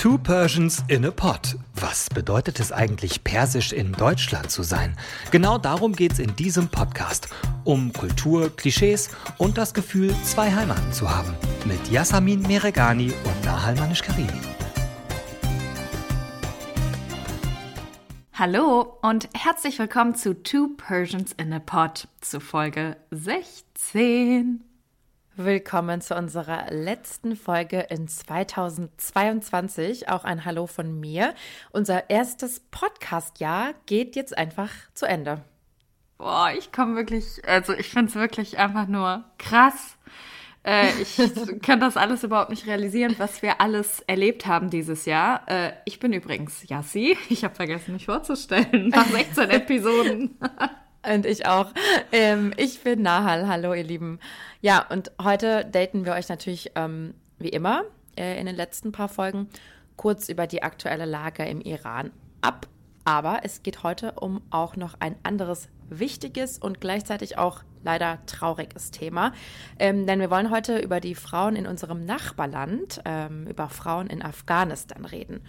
Two 0.00 0.16
Persians 0.16 0.82
in 0.88 1.04
a 1.04 1.10
Pot. 1.10 1.56
Was 1.74 2.08
bedeutet 2.08 2.58
es 2.58 2.72
eigentlich, 2.72 3.22
persisch 3.22 3.70
in 3.70 3.92
Deutschland 3.92 4.50
zu 4.50 4.62
sein? 4.62 4.96
Genau 5.30 5.58
darum 5.58 5.92
geht 5.94 6.12
es 6.12 6.18
in 6.20 6.34
diesem 6.36 6.68
Podcast. 6.68 7.28
Um 7.64 7.92
Kultur, 7.92 8.48
Klischees 8.56 9.10
und 9.36 9.58
das 9.58 9.74
Gefühl, 9.74 10.14
zwei 10.24 10.50
Heimaten 10.54 10.90
zu 10.94 11.14
haben. 11.14 11.34
Mit 11.66 11.86
Yasamin 11.90 12.40
Meregani 12.40 13.12
und 13.12 13.44
Nahal 13.44 13.74
Manish-Karimi. 13.74 14.40
Hallo 18.32 18.96
und 19.02 19.28
herzlich 19.34 19.78
willkommen 19.78 20.14
zu 20.14 20.42
Two 20.42 20.68
Persians 20.78 21.34
in 21.36 21.52
a 21.52 21.58
Pot, 21.58 22.08
zu 22.22 22.40
Folge 22.40 22.96
16. 23.10 24.64
Willkommen 25.36 26.00
zu 26.00 26.16
unserer 26.16 26.66
letzten 26.70 27.36
Folge 27.36 27.86
in 27.88 28.08
2022. 28.08 30.08
Auch 30.08 30.24
ein 30.24 30.44
Hallo 30.44 30.66
von 30.66 30.98
mir. 30.98 31.34
Unser 31.70 32.10
erstes 32.10 32.58
Podcast-Jahr 32.58 33.74
geht 33.86 34.16
jetzt 34.16 34.36
einfach 34.36 34.70
zu 34.92 35.06
Ende. 35.06 35.44
Boah, 36.18 36.50
ich 36.58 36.72
komme 36.72 36.96
wirklich, 36.96 37.42
also 37.46 37.72
ich 37.72 37.90
finde 37.90 38.10
es 38.10 38.16
wirklich 38.16 38.58
einfach 38.58 38.88
nur 38.88 39.24
krass. 39.38 39.96
Äh, 40.64 40.88
ich 41.00 41.16
kann 41.62 41.78
das 41.78 41.96
alles 41.96 42.24
überhaupt 42.24 42.50
nicht 42.50 42.66
realisieren, 42.66 43.14
was 43.18 43.40
wir 43.40 43.60
alles 43.60 44.00
erlebt 44.08 44.46
haben 44.46 44.68
dieses 44.68 45.06
Jahr. 45.06 45.48
Äh, 45.48 45.74
ich 45.84 46.00
bin 46.00 46.12
übrigens 46.12 46.68
Yassi. 46.68 47.16
Ich 47.28 47.44
habe 47.44 47.54
vergessen, 47.54 47.92
mich 47.92 48.06
vorzustellen 48.06 48.88
nach 48.88 49.06
16 49.06 49.48
Episoden. 49.50 50.36
Und 51.02 51.24
ich 51.24 51.46
auch. 51.46 51.72
Ähm, 52.12 52.52
ich 52.56 52.82
bin 52.82 53.02
Nahal. 53.02 53.48
Hallo, 53.48 53.72
ihr 53.72 53.84
Lieben. 53.84 54.18
Ja, 54.60 54.86
und 54.90 55.12
heute 55.22 55.64
daten 55.64 56.04
wir 56.04 56.12
euch 56.12 56.28
natürlich 56.28 56.72
ähm, 56.74 57.14
wie 57.38 57.48
immer 57.48 57.84
äh, 58.16 58.38
in 58.38 58.46
den 58.46 58.56
letzten 58.56 58.92
paar 58.92 59.08
Folgen 59.08 59.48
kurz 59.96 60.28
über 60.28 60.46
die 60.46 60.62
aktuelle 60.62 61.06
Lage 61.06 61.44
im 61.44 61.60
Iran 61.60 62.10
ab. 62.42 62.66
Aber 63.04 63.40
es 63.44 63.62
geht 63.62 63.82
heute 63.82 64.12
um 64.12 64.42
auch 64.50 64.76
noch 64.76 64.94
ein 65.00 65.16
anderes 65.22 65.68
wichtiges 65.88 66.58
und 66.58 66.80
gleichzeitig 66.80 67.38
auch 67.38 67.62
leider 67.82 68.18
trauriges 68.26 68.90
Thema. 68.90 69.32
Ähm, 69.78 70.06
denn 70.06 70.20
wir 70.20 70.30
wollen 70.30 70.50
heute 70.50 70.78
über 70.78 71.00
die 71.00 71.14
Frauen 71.14 71.56
in 71.56 71.66
unserem 71.66 72.04
Nachbarland, 72.04 73.00
ähm, 73.06 73.46
über 73.46 73.70
Frauen 73.70 74.08
in 74.08 74.22
Afghanistan 74.22 75.06
reden. 75.06 75.42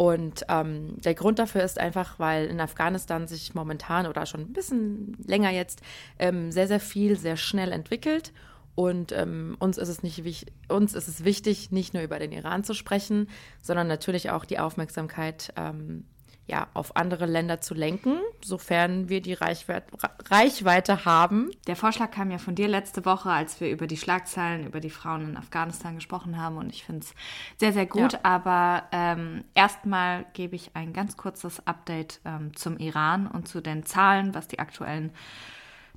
Und 0.00 0.46
ähm, 0.48 0.98
der 1.02 1.12
Grund 1.12 1.38
dafür 1.38 1.62
ist 1.62 1.78
einfach, 1.78 2.18
weil 2.18 2.46
in 2.46 2.58
Afghanistan 2.58 3.28
sich 3.28 3.54
momentan 3.54 4.06
oder 4.06 4.24
schon 4.24 4.40
ein 4.40 4.52
bisschen 4.54 5.14
länger 5.26 5.50
jetzt 5.50 5.82
ähm, 6.18 6.50
sehr, 6.50 6.68
sehr 6.68 6.80
viel 6.80 7.18
sehr 7.18 7.36
schnell 7.36 7.70
entwickelt. 7.70 8.32
Und 8.74 9.12
ähm, 9.12 9.56
uns, 9.58 9.76
ist 9.76 9.90
es 9.90 10.02
nicht, 10.02 10.24
uns 10.68 10.94
ist 10.94 11.06
es 11.06 11.22
wichtig, 11.22 11.70
nicht 11.70 11.92
nur 11.92 12.02
über 12.02 12.18
den 12.18 12.32
Iran 12.32 12.64
zu 12.64 12.72
sprechen, 12.72 13.28
sondern 13.60 13.88
natürlich 13.88 14.30
auch 14.30 14.46
die 14.46 14.58
Aufmerksamkeit 14.58 15.52
ähm, 15.58 16.06
ja, 16.50 16.66
auf 16.74 16.96
andere 16.96 17.26
Länder 17.26 17.60
zu 17.60 17.74
lenken, 17.74 18.18
sofern 18.42 19.08
wir 19.08 19.22
die 19.22 19.34
Reichweite, 19.34 19.86
Reichweite 20.28 21.04
haben. 21.04 21.50
Der 21.68 21.76
Vorschlag 21.76 22.10
kam 22.10 22.32
ja 22.32 22.38
von 22.38 22.56
dir 22.56 22.66
letzte 22.66 23.04
Woche, 23.04 23.30
als 23.30 23.60
wir 23.60 23.70
über 23.70 23.86
die 23.86 23.96
Schlagzeilen, 23.96 24.66
über 24.66 24.80
die 24.80 24.90
Frauen 24.90 25.30
in 25.30 25.36
Afghanistan 25.36 25.94
gesprochen 25.94 26.40
haben. 26.40 26.56
Und 26.56 26.70
ich 26.70 26.84
finde 26.84 27.02
es 27.02 27.14
sehr, 27.58 27.72
sehr 27.72 27.86
gut. 27.86 28.14
Ja. 28.14 28.20
Aber 28.24 28.82
ähm, 28.90 29.44
erstmal 29.54 30.26
gebe 30.32 30.56
ich 30.56 30.72
ein 30.74 30.92
ganz 30.92 31.16
kurzes 31.16 31.64
Update 31.66 32.20
ähm, 32.24 32.56
zum 32.56 32.78
Iran 32.78 33.28
und 33.28 33.46
zu 33.46 33.60
den 33.60 33.86
Zahlen, 33.86 34.34
was 34.34 34.48
die 34.48 34.58
aktuellen 34.58 35.12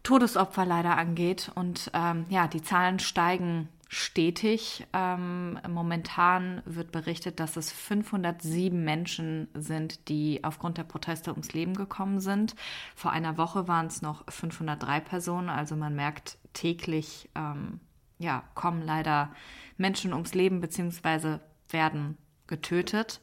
Todesopfer 0.03 0.65
leider 0.65 0.97
angeht. 0.97 1.51
Und 1.55 1.89
ähm, 1.95 2.25
ja, 2.29 2.47
die 2.47 2.61
Zahlen 2.61 2.99
steigen 2.99 3.69
stetig. 3.93 4.85
Ähm, 4.91 5.59
momentan 5.69 6.63
wird 6.65 6.91
berichtet, 6.91 7.39
dass 7.39 7.55
es 7.55 7.71
507 7.71 8.83
Menschen 8.83 9.47
sind, 9.53 10.09
die 10.09 10.43
aufgrund 10.43 10.77
der 10.77 10.83
Proteste 10.83 11.31
ums 11.31 11.53
Leben 11.53 11.75
gekommen 11.75 12.19
sind. 12.19 12.55
Vor 12.95 13.11
einer 13.11 13.37
Woche 13.37 13.67
waren 13.67 13.85
es 13.85 14.01
noch 14.01 14.23
503 14.27 14.99
Personen. 14.99 15.49
Also 15.49 15.75
man 15.75 15.95
merkt 15.95 16.37
täglich, 16.53 17.29
ähm, 17.35 17.79
ja, 18.17 18.43
kommen 18.55 18.81
leider 18.81 19.31
Menschen 19.77 20.13
ums 20.13 20.33
Leben 20.33 20.59
bzw. 20.59 21.37
werden 21.69 22.17
getötet. 22.47 23.21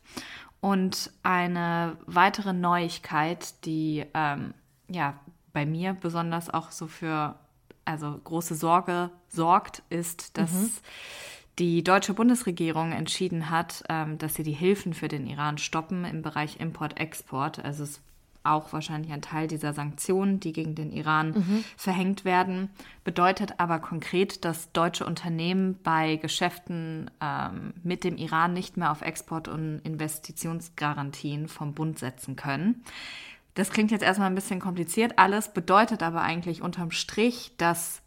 Und 0.61 1.11
eine 1.23 1.97
weitere 2.07 2.53
Neuigkeit, 2.53 3.65
die 3.65 4.07
ähm, 4.15 4.55
ja 4.89 5.19
bei 5.53 5.67
mir 5.67 5.95
besonders 5.95 6.49
auch 6.49 6.71
so 6.71 6.87
für 6.87 7.40
also 7.91 8.19
große 8.25 8.55
Sorge 8.55 9.11
sorgt, 9.29 9.83
ist, 9.91 10.37
dass 10.39 10.53
mhm. 10.53 10.71
die 11.59 11.85
deutsche 11.85 12.15
Bundesregierung 12.15 12.93
entschieden 12.93 13.51
hat, 13.51 13.85
ähm, 13.89 14.19
dass 14.19 14.35
sie 14.35 14.43
die 14.43 14.53
Hilfen 14.53 14.95
für 14.95 15.09
den 15.09 15.27
Iran 15.27 15.59
stoppen 15.59 16.05
im 16.05 16.23
Bereich 16.23 16.61
Import-Export. 16.61 17.65
Also 17.65 17.85
es 17.85 17.91
ist 17.91 18.03
auch 18.43 18.73
wahrscheinlich 18.73 19.13
ein 19.13 19.23
Teil 19.23 19.49
dieser 19.49 19.73
Sanktionen, 19.75 20.41
die 20.41 20.53
gegen 20.53 20.75
den 20.75 20.93
Iran 20.93 21.33
mhm. 21.33 21.65
verhängt 21.77 22.25
werden, 22.25 22.71
bedeutet 23.05 23.55
aber 23.59 23.79
konkret, 23.81 24.45
dass 24.45 24.73
deutsche 24.73 25.05
Unternehmen 25.05 25.79
bei 25.83 26.17
Geschäften 26.17 27.11
ähm, 27.21 27.75
mit 27.83 28.05
dem 28.05 28.17
Iran 28.17 28.53
nicht 28.53 28.77
mehr 28.77 28.91
auf 28.91 29.03
Export- 29.03 29.49
und 29.49 29.81
Investitionsgarantien 29.81 31.49
vom 31.49 31.75
Bund 31.75 31.99
setzen 31.99 32.37
können. 32.37 32.83
Das 33.55 33.71
klingt 33.71 33.91
jetzt 33.91 34.03
erstmal 34.03 34.31
ein 34.31 34.35
bisschen 34.35 34.61
kompliziert 34.61 35.15
alles, 35.19 35.53
bedeutet 35.53 36.03
aber 36.03 36.23
eigentlich 36.23 36.63
unterm 36.63 36.91
Strich, 36.91 37.53
dass 37.57 38.03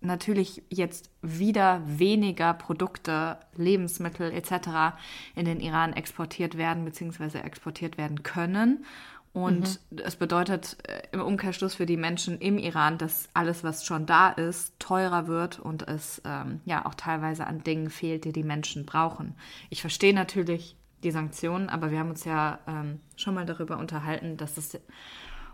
natürlich 0.00 0.62
jetzt 0.70 1.10
wieder 1.22 1.82
weniger 1.84 2.54
Produkte, 2.54 3.38
Lebensmittel 3.56 4.32
etc. 4.32 4.96
in 5.34 5.44
den 5.44 5.60
Iran 5.60 5.92
exportiert 5.92 6.56
werden 6.56 6.84
bzw. 6.84 7.38
exportiert 7.38 7.98
werden 7.98 8.22
können. 8.22 8.84
Und 9.32 9.78
mhm. 9.90 9.98
es 10.04 10.16
bedeutet 10.16 10.78
äh, 10.88 11.02
im 11.12 11.20
Umkehrschluss 11.20 11.76
für 11.76 11.86
die 11.86 11.96
Menschen 11.96 12.38
im 12.38 12.58
Iran, 12.58 12.98
dass 12.98 13.28
alles, 13.32 13.62
was 13.62 13.84
schon 13.84 14.04
da 14.04 14.30
ist, 14.30 14.74
teurer 14.80 15.28
wird 15.28 15.60
und 15.60 15.86
es 15.86 16.20
ähm, 16.24 16.60
ja 16.64 16.84
auch 16.84 16.94
teilweise 16.94 17.46
an 17.46 17.62
Dingen 17.62 17.90
fehlt, 17.90 18.24
die 18.24 18.32
die 18.32 18.42
Menschen 18.42 18.86
brauchen. 18.86 19.36
Ich 19.68 19.82
verstehe 19.82 20.14
natürlich 20.14 20.76
die 21.02 21.10
Sanktionen, 21.10 21.68
aber 21.68 21.90
wir 21.90 21.98
haben 21.98 22.10
uns 22.10 22.24
ja 22.24 22.58
ähm, 22.66 23.00
schon 23.16 23.34
mal 23.34 23.46
darüber 23.46 23.78
unterhalten, 23.78 24.36
dass 24.36 24.56
es 24.56 24.78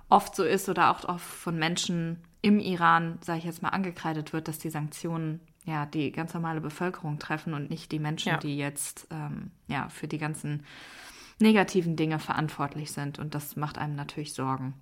oft 0.08 0.34
so 0.34 0.44
ist 0.44 0.68
oder 0.68 0.90
auch 0.90 1.04
oft 1.04 1.24
von 1.24 1.58
Menschen 1.58 2.22
im 2.42 2.58
Iran, 2.58 3.18
sage 3.22 3.38
ich 3.38 3.44
jetzt 3.44 3.62
mal, 3.62 3.70
angekreidet 3.70 4.32
wird, 4.32 4.48
dass 4.48 4.58
die 4.58 4.70
Sanktionen 4.70 5.40
ja 5.64 5.86
die 5.86 6.12
ganz 6.12 6.32
normale 6.32 6.60
Bevölkerung 6.60 7.18
treffen 7.18 7.54
und 7.54 7.70
nicht 7.70 7.90
die 7.90 7.98
Menschen, 7.98 8.30
ja. 8.30 8.36
die 8.38 8.56
jetzt 8.56 9.08
ähm, 9.10 9.50
ja 9.66 9.88
für 9.88 10.06
die 10.06 10.18
ganzen 10.18 10.64
negativen 11.38 11.96
Dinge 11.96 12.18
verantwortlich 12.18 12.92
sind. 12.92 13.18
Und 13.18 13.34
das 13.34 13.56
macht 13.56 13.78
einem 13.78 13.96
natürlich 13.96 14.32
Sorgen. 14.32 14.74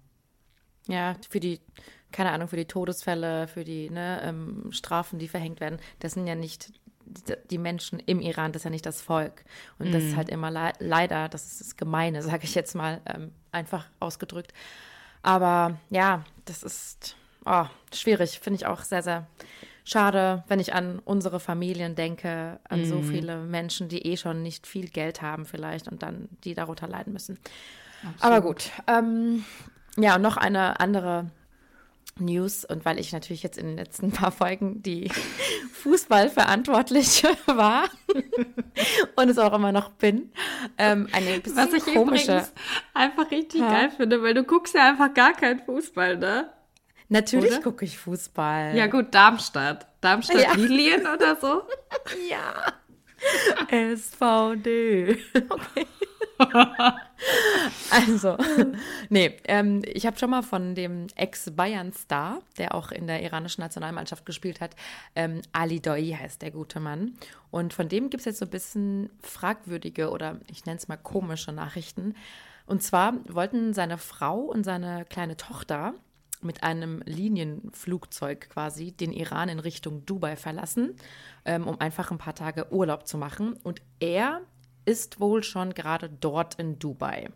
Ja, 0.86 1.16
für 1.30 1.40
die, 1.40 1.60
keine 2.12 2.30
Ahnung, 2.32 2.48
für 2.48 2.56
die 2.56 2.66
Todesfälle, 2.66 3.48
für 3.48 3.64
die 3.64 3.88
ne, 3.90 4.20
ähm, 4.22 4.70
Strafen, 4.70 5.18
die 5.18 5.28
verhängt 5.28 5.60
werden, 5.60 5.78
das 6.00 6.12
sind 6.12 6.26
ja 6.26 6.34
nicht 6.34 6.72
die 7.50 7.58
Menschen 7.58 8.00
im 8.00 8.20
Iran, 8.20 8.52
das 8.52 8.60
ist 8.60 8.64
ja 8.64 8.70
nicht 8.70 8.86
das 8.86 9.02
Volk. 9.02 9.44
Und 9.78 9.90
mm. 9.90 9.92
das 9.92 10.02
ist 10.02 10.12
mhm. 10.12 10.16
halt 10.16 10.28
immer 10.28 10.50
le 10.50 10.72
leider, 10.78 11.28
das 11.28 11.46
ist 11.46 11.60
das 11.60 11.76
Gemeine, 11.76 12.22
sage 12.24 12.44
ich 12.44 12.54
jetzt 12.54 12.74
mal 12.74 13.00
ähm, 13.06 13.32
einfach 13.52 13.86
ausgedrückt. 14.00 14.52
Aber 15.22 15.78
ja, 15.90 16.24
das 16.44 16.62
ist 16.62 17.16
oh, 17.44 17.66
schwierig, 17.92 18.40
finde 18.40 18.56
ich 18.56 18.66
auch 18.66 18.82
sehr, 18.82 19.02
sehr 19.02 19.26
schade, 19.84 20.44
wenn 20.48 20.60
ich 20.60 20.74
an 20.74 20.98
unsere 21.04 21.40
Familien 21.40 21.94
denke, 21.94 22.58
an 22.68 22.82
mm. 22.82 22.84
so 22.84 22.96
mhm. 22.96 23.04
viele 23.04 23.36
Menschen, 23.38 23.88
die 23.88 24.06
eh 24.06 24.16
schon 24.16 24.42
nicht 24.42 24.66
viel 24.66 24.88
Geld 24.88 25.22
haben 25.22 25.46
vielleicht 25.46 25.88
und 25.88 26.02
dann 26.02 26.28
die 26.44 26.54
darunter 26.54 26.88
leiden 26.88 27.12
müssen. 27.12 27.38
Absolut. 28.02 28.22
Aber 28.22 28.40
gut. 28.40 28.70
Ähm, 28.86 29.44
ja, 29.96 30.18
noch 30.18 30.36
eine 30.36 30.80
andere 30.80 31.30
News 32.18 32.64
und 32.64 32.84
weil 32.84 32.98
ich 32.98 33.12
natürlich 33.12 33.42
jetzt 33.42 33.58
in 33.58 33.66
den 33.66 33.76
letzten 33.76 34.12
paar 34.12 34.32
Folgen 34.32 34.82
die 34.82 35.10
Fußballverantwortliche 35.72 37.28
war 37.46 37.88
und 39.16 39.28
es 39.28 39.38
auch 39.38 39.52
immer 39.52 39.72
noch 39.72 39.90
bin, 39.90 40.32
ähm, 40.78 41.08
eine 41.12 41.40
bisschen 41.40 41.56
Was 41.56 41.72
ich 41.72 41.84
komische. 41.84 42.48
einfach 42.94 43.30
richtig 43.30 43.60
ja. 43.60 43.70
geil 43.70 43.90
finde, 43.90 44.22
weil 44.22 44.34
du 44.34 44.44
guckst 44.44 44.74
ja 44.74 44.88
einfach 44.88 45.12
gar 45.12 45.32
keinen 45.32 45.60
Fußball, 45.60 46.16
ne? 46.16 46.50
Natürlich 47.10 47.60
gucke 47.60 47.84
ich 47.84 47.98
Fußball. 47.98 48.74
Ja 48.74 48.86
gut, 48.86 49.14
Darmstadt. 49.14 49.86
Darmstadt 50.00 50.40
ja. 50.40 50.54
Lilien 50.54 51.06
oder 51.06 51.36
so? 51.36 51.62
ja. 52.28 52.72
SVD. 53.68 55.18
Okay. 55.48 55.86
also, 57.90 58.36
nee, 59.08 59.36
ähm, 59.44 59.82
ich 59.86 60.06
habe 60.06 60.18
schon 60.18 60.30
mal 60.30 60.42
von 60.42 60.74
dem 60.74 61.06
Ex-Bayern-Star, 61.14 62.40
der 62.58 62.74
auch 62.74 62.90
in 62.90 63.06
der 63.06 63.22
iranischen 63.22 63.62
Nationalmannschaft 63.62 64.26
gespielt 64.26 64.60
hat, 64.60 64.74
ähm, 65.14 65.42
Ali 65.52 65.80
Doi 65.80 66.16
heißt 66.18 66.42
der 66.42 66.50
gute 66.50 66.80
Mann. 66.80 67.14
Und 67.50 67.72
von 67.72 67.88
dem 67.88 68.10
gibt 68.10 68.22
es 68.22 68.24
jetzt 68.24 68.38
so 68.38 68.46
ein 68.46 68.50
bisschen 68.50 69.10
fragwürdige 69.22 70.10
oder 70.10 70.40
ich 70.50 70.64
nenne 70.64 70.78
es 70.78 70.88
mal 70.88 70.96
komische 70.96 71.52
Nachrichten. 71.52 72.14
Und 72.66 72.82
zwar 72.82 73.14
wollten 73.28 73.74
seine 73.74 73.98
Frau 73.98 74.40
und 74.40 74.64
seine 74.64 75.04
kleine 75.04 75.36
Tochter 75.36 75.94
mit 76.44 76.62
einem 76.62 77.02
Linienflugzeug 77.04 78.48
quasi 78.50 78.92
den 78.92 79.12
Iran 79.12 79.48
in 79.48 79.58
Richtung 79.58 80.06
Dubai 80.06 80.36
verlassen, 80.36 80.94
ähm, 81.44 81.66
um 81.66 81.80
einfach 81.80 82.10
ein 82.10 82.18
paar 82.18 82.34
Tage 82.34 82.72
Urlaub 82.72 83.06
zu 83.06 83.18
machen. 83.18 83.54
Und 83.62 83.82
er 84.00 84.42
ist 84.84 85.20
wohl 85.20 85.42
schon 85.42 85.74
gerade 85.74 86.08
dort 86.08 86.56
in 86.56 86.78
Dubai. 86.78 87.30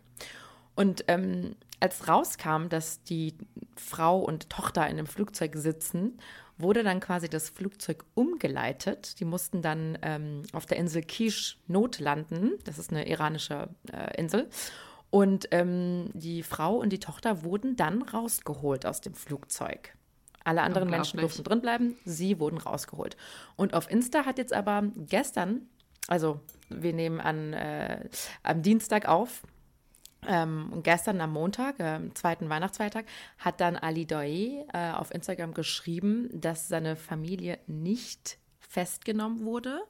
Und 0.75 1.03
ähm, 1.07 1.55
als 1.79 2.07
rauskam, 2.07 2.69
dass 2.69 3.03
die 3.03 3.35
Frau 3.75 4.19
und 4.19 4.49
Tochter 4.49 4.87
in 4.87 4.97
einem 4.97 5.07
Flugzeug 5.07 5.55
sitzen, 5.55 6.19
wurde 6.57 6.83
dann 6.83 6.99
quasi 6.99 7.29
das 7.29 7.49
Flugzeug 7.49 8.05
umgeleitet. 8.15 9.19
Die 9.19 9.25
mussten 9.25 9.61
dann 9.61 9.97
ähm, 10.01 10.43
auf 10.51 10.65
der 10.65 10.77
Insel 10.77 11.01
Kish 11.01 11.57
notlanden. 11.67 12.53
Das 12.65 12.77
ist 12.77 12.91
eine 12.91 13.07
iranische 13.07 13.69
äh, 13.91 14.19
Insel. 14.19 14.49
Und 15.09 15.47
ähm, 15.51 16.09
die 16.13 16.43
Frau 16.43 16.75
und 16.75 16.91
die 16.91 16.99
Tochter 16.99 17.43
wurden 17.43 17.75
dann 17.75 18.01
rausgeholt 18.01 18.85
aus 18.85 19.01
dem 19.01 19.13
Flugzeug. 19.13 19.95
Alle 20.43 20.61
anderen 20.61 20.89
Menschen 20.89 21.19
durften 21.19 21.43
drin 21.43 21.61
bleiben, 21.61 21.97
sie 22.05 22.39
wurden 22.39 22.57
rausgeholt. 22.57 23.17
Und 23.55 23.73
auf 23.73 23.89
Insta 23.89 24.25
hat 24.25 24.37
jetzt 24.37 24.53
aber 24.53 24.83
gestern, 24.95 25.67
also 26.07 26.39
wir 26.69 26.93
nehmen 26.93 27.19
an 27.19 27.53
äh, 27.53 28.07
am 28.43 28.61
Dienstag 28.61 29.07
auf, 29.07 29.43
ähm, 30.27 30.69
und 30.71 30.83
gestern 30.83 31.21
am 31.21 31.31
Montag, 31.31 31.79
äh, 31.79 31.99
zweiten 32.13 32.49
Weihnachtsfeiertag, 32.49 33.05
hat 33.37 33.61
dann 33.61 33.75
Ali 33.77 34.05
Doi 34.05 34.65
äh, 34.73 34.91
auf 34.91 35.13
Instagram 35.13 35.53
geschrieben, 35.53 36.29
dass 36.33 36.67
seine 36.67 36.95
Familie 36.95 37.59
nicht 37.67 38.37
festgenommen 38.59 39.45
wurde. 39.45 39.81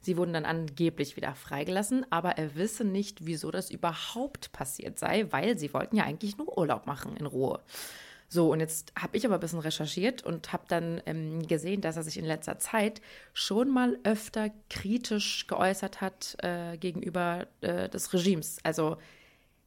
Sie 0.00 0.16
wurden 0.16 0.32
dann 0.32 0.44
angeblich 0.44 1.16
wieder 1.16 1.34
freigelassen, 1.34 2.06
aber 2.10 2.38
er 2.38 2.54
wisse 2.54 2.84
nicht, 2.84 3.26
wieso 3.26 3.50
das 3.50 3.70
überhaupt 3.70 4.52
passiert 4.52 4.98
sei, 4.98 5.26
weil 5.30 5.58
sie 5.58 5.72
wollten 5.74 5.96
ja 5.96 6.04
eigentlich 6.04 6.38
nur 6.38 6.56
Urlaub 6.56 6.86
machen 6.86 7.16
in 7.16 7.26
Ruhe. 7.26 7.60
So, 8.30 8.52
und 8.52 8.60
jetzt 8.60 8.92
habe 8.94 9.16
ich 9.16 9.24
aber 9.24 9.36
ein 9.36 9.40
bisschen 9.40 9.60
recherchiert 9.60 10.22
und 10.22 10.52
habe 10.52 10.64
dann 10.68 11.00
ähm, 11.06 11.46
gesehen, 11.46 11.80
dass 11.80 11.96
er 11.96 12.02
sich 12.02 12.18
in 12.18 12.26
letzter 12.26 12.58
Zeit 12.58 13.00
schon 13.32 13.70
mal 13.70 13.98
öfter 14.04 14.50
kritisch 14.68 15.46
geäußert 15.46 16.02
hat 16.02 16.36
äh, 16.42 16.76
gegenüber 16.76 17.46
äh, 17.62 17.88
des 17.88 18.12
Regimes. 18.12 18.58
Also 18.64 18.98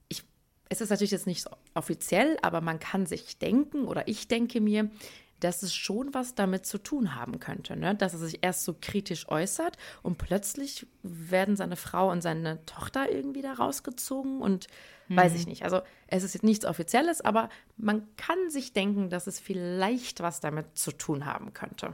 ich, 0.10 0.24
es 0.70 0.80
ist 0.80 0.92
natürlich 0.92 1.10
jetzt 1.10 1.26
nicht 1.26 1.50
offiziell, 1.74 2.38
aber 2.44 2.62
man 2.62 2.80
kann 2.80 3.08
sich 3.08 3.40
denken 3.40 3.88
oder 3.88 4.08
ich 4.08 4.28
denke 4.28 4.62
mir, 4.62 4.92
dass 5.42 5.64
es 5.64 5.76
schon 5.76 6.14
was 6.14 6.36
damit 6.36 6.66
zu 6.66 6.78
tun 6.78 7.16
haben 7.16 7.40
könnte, 7.40 7.76
ne? 7.76 7.96
dass 7.96 8.14
er 8.14 8.20
sich 8.20 8.40
erst 8.42 8.64
so 8.64 8.76
kritisch 8.80 9.28
äußert 9.28 9.78
und 10.02 10.18
plötzlich 10.18 10.88
werden 11.04 11.56
seine 11.56 11.76
Frau 11.76 12.10
und 12.10 12.22
seine 12.22 12.66
Tochter 12.66 13.12
irgendwie 13.12 13.42
da 13.42 13.54
rausgezogen 13.54 14.42
und 14.42 14.68
mhm. 15.08 15.18
weiß 15.18 15.36
ich 15.36 15.48
nicht. 15.48 15.64
Also 15.64 15.82
es 16.08 16.24
ist 16.24 16.34
jetzt 16.34 16.44
nichts 16.44 16.66
Offizielles, 16.66 17.22
aber 17.22 17.50
man 17.78 18.08
kann 18.16 18.50
sich 18.50 18.74
denken, 18.74 19.10
dass 19.10 19.28
es 19.28 19.40
vielleicht 19.40 20.22
was 20.22 20.40
damit 20.40 20.78
zu 20.78 20.92
tun 20.92 21.26
haben 21.26 21.54
könnte. 21.54 21.94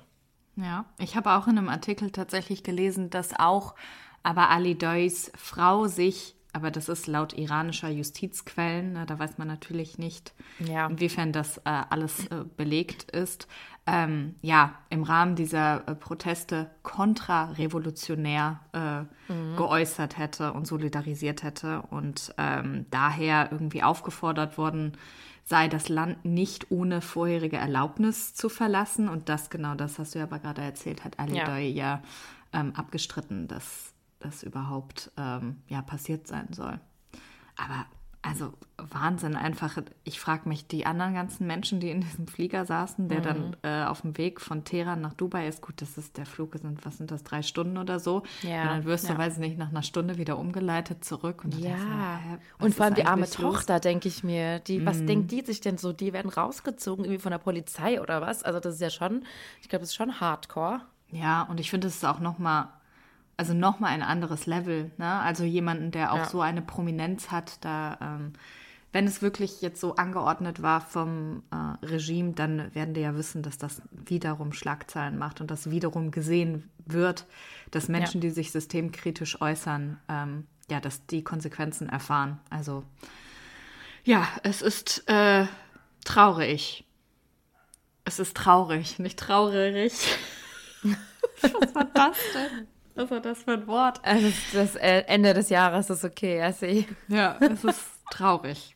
Ja, 0.56 0.86
ich 1.00 1.16
habe 1.16 1.32
auch 1.32 1.48
in 1.48 1.58
einem 1.58 1.70
Artikel 1.70 2.12
tatsächlich 2.12 2.64
gelesen, 2.64 3.10
dass 3.10 3.38
auch 3.38 3.76
aber 4.24 4.50
Ali 4.50 4.78
Dois 4.78 5.32
Frau 5.36 5.88
sich 5.88 6.37
aber 6.58 6.72
das 6.72 6.90
ist 6.90 7.06
laut 7.06 7.38
iranischer 7.38 7.90
Justizquellen, 7.90 8.94
ne, 8.94 9.06
da 9.06 9.20
weiß 9.20 9.38
man 9.38 9.48
natürlich 9.48 10.00
nicht, 10.00 10.34
ja. 10.58 10.88
inwiefern 10.88 11.32
das 11.32 11.60
äh, 11.60 11.62
alles 11.66 12.26
äh, 12.28 12.46
belegt 12.58 13.12
ist, 13.12 13.48
ähm, 13.86 14.34
ja, 14.42 14.74
im 14.90 15.04
Rahmen 15.04 15.36
dieser 15.36 15.88
äh, 15.88 15.94
Proteste 15.94 16.72
kontrarevolutionär 16.82 18.60
äh, 18.74 19.32
mhm. 19.32 19.56
geäußert 19.56 20.18
hätte 20.18 20.52
und 20.54 20.66
solidarisiert 20.66 21.44
hätte 21.44 21.84
und 21.84 22.34
ähm, 22.40 22.88
daher 22.90 23.50
irgendwie 23.52 23.84
aufgefordert 23.84 24.58
worden 24.58 24.98
sei, 25.44 25.68
das 25.68 25.90
Land 25.90 26.26
nicht 26.26 26.72
ohne 26.72 27.02
vorherige 27.02 27.58
Erlaubnis 27.58 28.34
zu 28.34 28.50
verlassen. 28.50 29.08
Und 29.08 29.30
das 29.30 29.52
genau, 29.52 29.76
das 29.76 30.00
hast 30.00 30.16
du 30.16 30.20
ja 30.20 30.26
aber 30.26 30.40
gerade 30.40 30.64
erzählt, 30.64 31.06
hat 31.06 31.20
Ali 31.20 31.38
ja, 31.38 31.58
ja 31.58 32.02
ähm, 32.52 32.74
abgestritten, 32.76 33.48
dass 33.48 33.94
das 34.20 34.44
überhaupt 34.44 35.12
ähm, 35.18 35.62
ja, 35.68 35.82
passiert 35.82 36.28
sein 36.28 36.48
soll. 36.52 36.80
Aber 37.56 37.86
also 38.28 38.54
Wahnsinn 38.78 39.36
einfach. 39.36 39.78
Ich 40.04 40.20
frage 40.20 40.50
mich, 40.50 40.68
die 40.68 40.86
anderen 40.86 41.14
ganzen 41.14 41.48
Menschen, 41.48 41.80
die 41.80 41.90
in 41.90 42.02
diesem 42.02 42.28
Flieger 42.28 42.66
saßen, 42.66 43.08
der 43.08 43.20
mhm. 43.20 43.24
dann 43.24 43.56
äh, 43.62 43.86
auf 43.86 44.02
dem 44.02 44.18
Weg 44.18 44.42
von 44.42 44.64
Teheran 44.64 45.02
nach 45.02 45.14
Dubai 45.14 45.48
ist, 45.48 45.62
gut, 45.62 45.82
das 45.82 45.98
ist 45.98 46.18
der 46.18 46.26
Flug, 46.26 46.56
sind, 46.58 46.86
was 46.86 46.98
sind 46.98 47.10
das, 47.10 47.24
drei 47.24 47.42
Stunden 47.42 47.78
oder 47.78 48.00
so. 48.00 48.24
Ja, 48.42 48.64
und 48.64 48.68
dann 48.68 48.86
wirst 48.86 49.08
ja. 49.08 49.14
du, 49.14 49.20
weiß 49.20 49.34
ich 49.34 49.40
nicht, 49.40 49.58
nach 49.58 49.70
einer 49.70 49.82
Stunde 49.82 50.18
wieder 50.18 50.38
umgeleitet 50.38 51.06
zurück. 51.06 51.44
Und 51.44 51.58
ja, 51.58 51.78
mir, 51.78 52.40
und 52.60 52.76
vor 52.76 52.86
allem 52.86 52.96
die 52.96 53.06
arme 53.06 53.30
Tochter, 53.30 53.80
denke 53.80 54.08
ich 54.08 54.24
mir. 54.24 54.60
Die, 54.60 54.80
mhm. 54.80 54.86
Was 54.86 55.06
denkt 55.06 55.32
die 55.32 55.42
sich 55.42 55.62
denn 55.62 55.78
so? 55.78 55.94
Die 55.94 56.12
werden 56.12 56.30
rausgezogen 56.30 57.06
irgendwie 57.06 57.22
von 57.22 57.32
der 57.32 57.40
Polizei 57.40 58.02
oder 58.02 58.22
was? 58.22 58.44
Also 58.44 58.60
das 58.60 58.76
ist 58.76 58.82
ja 58.82 58.90
schon, 58.90 59.24
ich 59.62 59.70
glaube, 59.70 59.84
das 59.84 59.90
ist 59.90 59.96
schon 59.96 60.20
Hardcore. 60.20 60.82
Ja, 61.12 61.44
und 61.44 61.60
ich 61.60 61.70
finde, 61.70 61.88
es 61.88 61.96
ist 61.96 62.06
auch 62.06 62.20
noch 62.20 62.38
mal 62.38 62.74
also 63.38 63.54
nochmal 63.54 63.92
ein 63.92 64.02
anderes 64.02 64.48
Level. 64.48 64.92
Ne? 64.98 65.08
Also 65.08 65.44
jemanden, 65.44 65.92
der 65.92 66.12
auch 66.12 66.18
ja. 66.18 66.30
so 66.30 66.42
eine 66.42 66.64
Prominenz 66.64 67.30
hat, 67.30 67.64
da, 67.64 67.98
ähm, 68.02 68.34
wenn 68.92 69.06
es 69.06 69.22
wirklich 69.22 69.62
jetzt 69.62 69.80
so 69.80 69.96
angeordnet 69.96 70.64
war 70.64 70.82
vom 70.82 71.44
äh, 71.52 71.86
Regime, 71.86 72.34
dann 72.34 72.74
werden 72.74 72.96
die 72.96 73.02
ja 73.02 73.16
wissen, 73.16 73.44
dass 73.44 73.60
das 73.60 73.84
wiederum 73.92 74.54
Schlagzeilen 74.54 75.18
macht 75.20 75.40
und 75.40 75.52
das 75.52 75.70
wiederum 75.70 76.10
gesehen 76.10 76.70
wird, 76.86 77.28
dass 77.70 77.90
Menschen, 77.90 78.22
ja. 78.22 78.28
die 78.28 78.32
sich 78.32 78.52
systemkritisch 78.52 79.40
äußern, 79.40 80.00
ähm, 80.10 80.48
ja, 80.70 80.80
dass 80.80 81.06
die 81.06 81.24
Konsequenzen 81.24 81.90
erfahren. 81.90 82.40
Also 82.50 82.84
ja, 84.04 84.28
es 84.44 84.62
ist 84.64 85.08
äh, 85.08 85.46
traurig. 86.06 86.86
Es 88.04 88.20
ist 88.20 88.36
traurig, 88.36 89.00
nicht 89.00 89.20
traurig. 89.20 89.94
Was 91.42 91.76
war 91.76 91.86
das 91.94 92.18
denn? 92.34 92.68
Was 92.98 93.12
war 93.12 93.20
das 93.20 93.44
für 93.44 93.52
ein 93.52 93.68
Wort? 93.68 94.04
Also 94.04 94.32
das 94.54 94.76
Ende 94.76 95.34
des 95.36 95.50
Jahres 95.50 95.90
ist 95.90 96.04
okay, 96.04 96.40
ja, 96.40 96.52
sehe 96.52 96.86
Ja, 97.08 97.38
es 97.40 97.64
ist 97.64 97.80
traurig. 98.12 98.76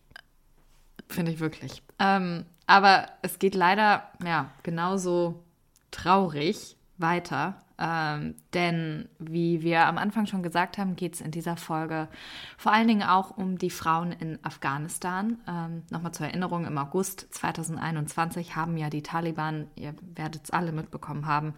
Finde 1.10 1.32
ich 1.32 1.40
wirklich. 1.40 1.82
Ähm, 2.00 2.46
aber 2.68 3.08
es 3.24 3.40
geht 3.40 3.56
leider, 3.56 4.04
ja, 4.24 4.52
genauso 4.62 5.44
traurig 5.90 6.78
weiter. 6.98 7.62
Ähm, 7.84 8.36
denn 8.54 9.10
wie 9.18 9.64
wir 9.64 9.88
am 9.88 9.98
Anfang 9.98 10.28
schon 10.28 10.44
gesagt 10.44 10.78
haben, 10.78 10.96
geht 10.96 11.16
es 11.16 11.22
in 11.22 11.32
dieser 11.32 11.58
Folge 11.58 12.10
vor 12.56 12.72
allen 12.72 12.88
Dingen 12.88 13.02
auch 13.02 13.36
um 13.36 13.58
die 13.58 13.72
Frauen 13.72 14.12
in 14.12 14.38
Afghanistan. 14.44 15.40
Ähm, 15.48 15.82
Nochmal 15.90 16.12
zur 16.12 16.28
Erinnerung, 16.28 16.66
im 16.66 16.78
August 16.78 17.34
2021 17.34 18.56
haben 18.56 18.78
ja 18.78 18.92
die 18.92 19.02
Taliban, 19.02 19.66
ihr 19.76 19.96
werdet 20.14 20.44
es 20.44 20.52
alle 20.52 20.74
mitbekommen 20.74 21.26
haben, 21.26 21.56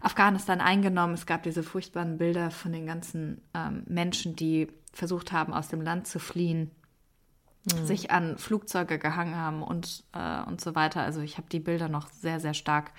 Afghanistan 0.00 0.60
eingenommen. 0.60 1.14
Es 1.14 1.26
gab 1.26 1.42
diese 1.42 1.64
furchtbaren 1.64 2.16
Bilder 2.16 2.52
von 2.52 2.70
den 2.70 2.86
ganzen 2.86 3.40
ähm, 3.52 3.82
Menschen, 3.88 4.36
die 4.36 4.68
versucht 4.92 5.32
haben, 5.32 5.52
aus 5.52 5.66
dem 5.66 5.80
Land 5.80 6.06
zu 6.06 6.20
fliehen 6.20 6.70
mhm. 7.74 7.86
sich 7.86 8.10
an 8.10 8.38
Flugzeuge 8.38 8.98
gehangen 8.98 9.36
haben 9.36 9.62
und, 9.62 10.04
äh, 10.12 10.42
und 10.46 10.60
so 10.60 10.74
weiter. 10.74 11.02
Also 11.02 11.20
ich 11.20 11.38
habe 11.38 11.48
die 11.50 11.60
Bilder 11.60 11.88
noch 11.88 12.08
sehr, 12.10 12.40
sehr 12.40 12.54
stark 12.54 12.92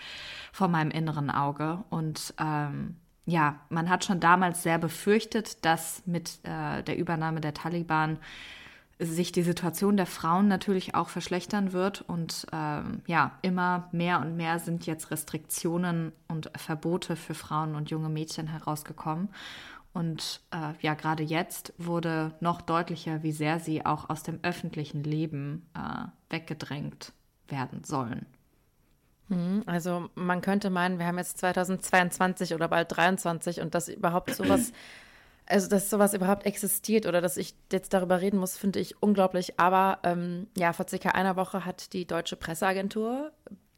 vor 0.51 0.67
meinem 0.67 0.91
inneren 0.91 1.29
Auge. 1.29 1.83
Und 1.89 2.33
ähm, 2.39 2.97
ja, 3.25 3.59
man 3.69 3.89
hat 3.89 4.05
schon 4.05 4.19
damals 4.19 4.63
sehr 4.63 4.77
befürchtet, 4.77 5.65
dass 5.65 6.03
mit 6.05 6.39
äh, 6.43 6.83
der 6.83 6.97
Übernahme 6.97 7.41
der 7.41 7.53
Taliban 7.53 8.19
sich 8.99 9.31
die 9.31 9.43
Situation 9.43 9.95
der 9.95 10.07
Frauen 10.07 10.47
natürlich 10.47 10.95
auch 10.95 11.09
verschlechtern 11.09 11.71
wird. 11.71 12.01
Und 12.01 12.47
ähm, 12.51 13.01
ja, 13.05 13.37
immer 13.41 13.89
mehr 13.91 14.19
und 14.21 14.35
mehr 14.35 14.59
sind 14.59 14.85
jetzt 14.85 15.11
Restriktionen 15.11 16.13
und 16.27 16.51
Verbote 16.55 17.15
für 17.15 17.35
Frauen 17.35 17.75
und 17.75 17.91
junge 17.91 18.09
Mädchen 18.09 18.47
herausgekommen. 18.47 19.29
Und 19.97 20.41
äh, 20.51 20.73
ja, 20.81 20.93
gerade 20.93 21.23
jetzt 21.23 21.73
wurde 21.79 22.35
noch 22.39 22.61
deutlicher, 22.61 23.23
wie 23.23 23.31
sehr 23.31 23.59
sie 23.59 23.83
auch 23.83 24.11
aus 24.11 24.21
dem 24.21 24.37
öffentlichen 24.43 25.03
Leben 25.03 25.67
äh, 25.73 26.05
weggedrängt 26.31 27.13
werden 27.47 27.83
sollen. 27.83 28.27
Hm, 29.29 29.63
also 29.65 30.07
man 30.13 30.41
könnte 30.41 30.69
meinen, 30.69 30.99
wir 30.99 31.07
haben 31.07 31.17
jetzt 31.17 31.39
2022 31.39 32.53
oder 32.53 32.67
bald 32.67 32.95
23 32.95 33.59
und 33.59 33.73
dass 33.73 33.89
überhaupt 33.89 34.35
sowas, 34.35 34.71
also 35.47 35.67
dass 35.67 35.89
sowas 35.89 36.13
überhaupt 36.13 36.45
existiert 36.45 37.07
oder 37.07 37.19
dass 37.19 37.35
ich 37.35 37.55
jetzt 37.71 37.91
darüber 37.91 38.21
reden 38.21 38.37
muss, 38.37 38.55
finde 38.55 38.79
ich 38.79 39.01
unglaublich. 39.01 39.59
Aber 39.59 39.97
ähm, 40.03 40.45
ja, 40.55 40.73
vor 40.73 40.87
circa 40.87 41.09
einer 41.09 41.37
Woche 41.37 41.65
hat 41.65 41.91
die 41.93 42.05
Deutsche 42.05 42.35
Presseagentur 42.35 43.31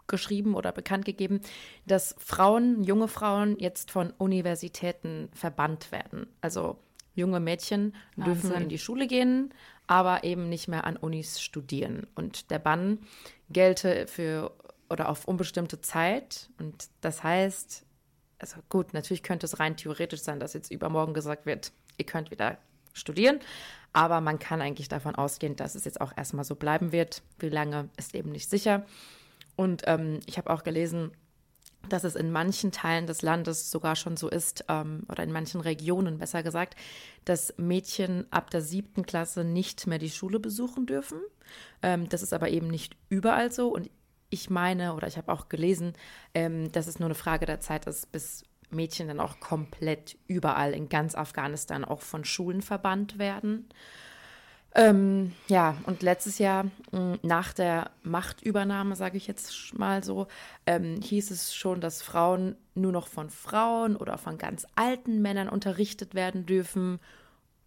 geschrieben 0.09 0.55
oder 0.55 0.71
bekannt 0.71 1.05
gegeben, 1.05 1.39
dass 1.85 2.15
Frauen, 2.17 2.83
junge 2.83 3.07
Frauen 3.07 3.57
jetzt 3.59 3.91
von 3.91 4.11
Universitäten 4.17 5.29
verbannt 5.33 5.91
werden. 5.91 6.27
Also 6.41 6.77
junge 7.15 7.39
Mädchen 7.39 7.95
dürfen 8.17 8.53
in 8.53 8.69
die 8.69 8.77
Schule 8.77 9.07
gehen, 9.07 9.53
aber 9.87 10.23
eben 10.23 10.49
nicht 10.49 10.67
mehr 10.67 10.85
an 10.85 10.97
Unis 10.97 11.41
studieren. 11.41 12.07
Und 12.15 12.51
der 12.51 12.59
Bann 12.59 12.99
gelte 13.49 14.07
für 14.07 14.51
oder 14.89 15.09
auf 15.09 15.27
unbestimmte 15.27 15.81
Zeit. 15.81 16.49
Und 16.59 16.89
das 17.01 17.23
heißt, 17.23 17.85
also 18.39 18.57
gut, 18.69 18.93
natürlich 18.93 19.23
könnte 19.23 19.45
es 19.45 19.59
rein 19.59 19.77
theoretisch 19.77 20.21
sein, 20.21 20.39
dass 20.39 20.53
jetzt 20.53 20.71
übermorgen 20.71 21.13
gesagt 21.13 21.45
wird, 21.45 21.71
ihr 21.97 22.05
könnt 22.05 22.31
wieder 22.31 22.57
studieren. 22.93 23.39
Aber 23.93 24.21
man 24.21 24.39
kann 24.39 24.61
eigentlich 24.61 24.87
davon 24.87 25.15
ausgehen, 25.15 25.55
dass 25.55 25.75
es 25.75 25.85
jetzt 25.85 26.01
auch 26.01 26.15
erstmal 26.15 26.45
so 26.45 26.55
bleiben 26.55 26.91
wird. 26.91 27.21
Wie 27.39 27.49
lange 27.49 27.89
ist 27.97 28.15
eben 28.15 28.31
nicht 28.31 28.49
sicher. 28.49 28.85
Und 29.59 29.83
ähm, 29.87 30.21
ich 30.25 30.37
habe 30.37 30.51
auch 30.51 30.63
gelesen, 30.63 31.11
dass 31.89 32.05
es 32.05 32.15
in 32.15 32.31
manchen 32.31 32.71
Teilen 32.71 33.07
des 33.07 33.23
Landes 33.23 33.69
sogar 33.69 33.97
schon 33.97 34.15
so 34.15 34.29
ist, 34.29 34.63
ähm, 34.69 35.03
oder 35.09 35.21
in 35.21 35.33
manchen 35.33 35.59
Regionen 35.59 36.17
besser 36.17 36.43
gesagt, 36.43 36.77
dass 37.25 37.53
Mädchen 37.57 38.25
ab 38.31 38.51
der 38.51 38.61
siebten 38.61 39.05
Klasse 39.05 39.43
nicht 39.43 39.85
mehr 39.85 39.97
die 39.97 40.09
Schule 40.09 40.39
besuchen 40.39 40.85
dürfen. 40.85 41.19
Ähm, 41.81 42.07
das 42.07 42.21
ist 42.21 42.31
aber 42.31 42.47
eben 42.47 42.67
nicht 42.67 42.95
überall 43.09 43.51
so. 43.51 43.67
Und 43.67 43.89
ich 44.29 44.49
meine, 44.49 44.93
oder 44.93 45.07
ich 45.07 45.17
habe 45.17 45.29
auch 45.29 45.49
gelesen, 45.49 45.91
ähm, 46.33 46.71
dass 46.71 46.87
es 46.87 46.99
nur 46.99 47.07
eine 47.07 47.15
Frage 47.15 47.45
der 47.45 47.59
Zeit 47.59 47.85
ist, 47.85 48.13
bis 48.13 48.45
Mädchen 48.69 49.09
dann 49.09 49.19
auch 49.19 49.41
komplett 49.41 50.17
überall 50.27 50.71
in 50.71 50.87
ganz 50.87 51.15
Afghanistan 51.15 51.83
auch 51.83 51.99
von 51.99 52.23
Schulen 52.23 52.61
verbannt 52.61 53.19
werden. 53.19 53.67
Ähm, 54.79 55.33
ja, 55.49 55.75
und 55.87 56.03
letztes 56.03 56.39
Jahr 56.39 56.63
mh, 56.91 57.17
nach 57.21 57.51
der 57.51 57.91
Machtübernahme, 58.03 58.95
sage 58.95 59.17
ich 59.17 59.27
jetzt 59.27 59.77
mal 59.77 60.05
so, 60.05 60.27
ähm, 60.65 61.01
hieß 61.01 61.31
es 61.31 61.53
schon, 61.53 61.81
dass 61.81 62.01
Frauen 62.01 62.55
nur 62.75 62.93
noch 62.93 63.07
von 63.07 63.29
Frauen 63.29 63.97
oder 63.97 64.17
von 64.17 64.37
ganz 64.37 64.65
alten 64.75 65.21
Männern 65.21 65.49
unterrichtet 65.49 66.15
werden 66.15 66.45
dürfen. 66.45 67.01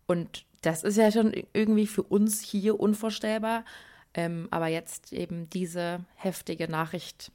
Und 0.07 0.47
das 0.63 0.85
ist 0.85 0.97
ja 0.97 1.13
schon 1.13 1.35
irgendwie 1.53 1.87
für 1.87 2.03
uns 2.03 2.41
hier 2.41 2.81
unvorstellbar. 2.81 3.67
Ähm, 4.15 4.49
aber 4.51 4.69
jetzt 4.69 5.13
eben 5.13 5.51
diese 5.51 6.01
heftige 6.15 6.67
Nachricht, 6.67 7.31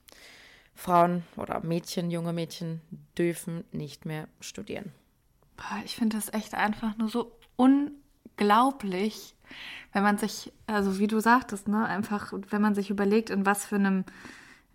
Frauen 0.74 1.22
oder 1.36 1.60
Mädchen, 1.60 2.10
junge 2.10 2.34
Mädchen 2.34 2.82
dürfen 3.16 3.64
nicht 3.72 4.06
mehr 4.06 4.28
studieren. 4.40 4.92
Ich 5.86 5.96
finde 5.96 6.18
das 6.18 6.34
echt 6.34 6.56
einfach 6.56 6.98
nur 6.98 7.10
so 7.10 7.32
unglaublich, 7.56 9.36
wenn 9.94 10.04
man 10.04 10.18
sich, 10.18 10.52
also 10.68 11.00
wie 11.00 11.08
du 11.08 11.20
sagtest, 11.20 11.68
ne, 11.68 11.86
einfach, 11.86 12.34
wenn 12.50 12.62
man 12.62 12.76
sich 12.76 12.90
überlegt, 12.90 13.30
in 13.30 13.46
was 13.46 13.66
für 13.66 13.76
einem 13.76 14.06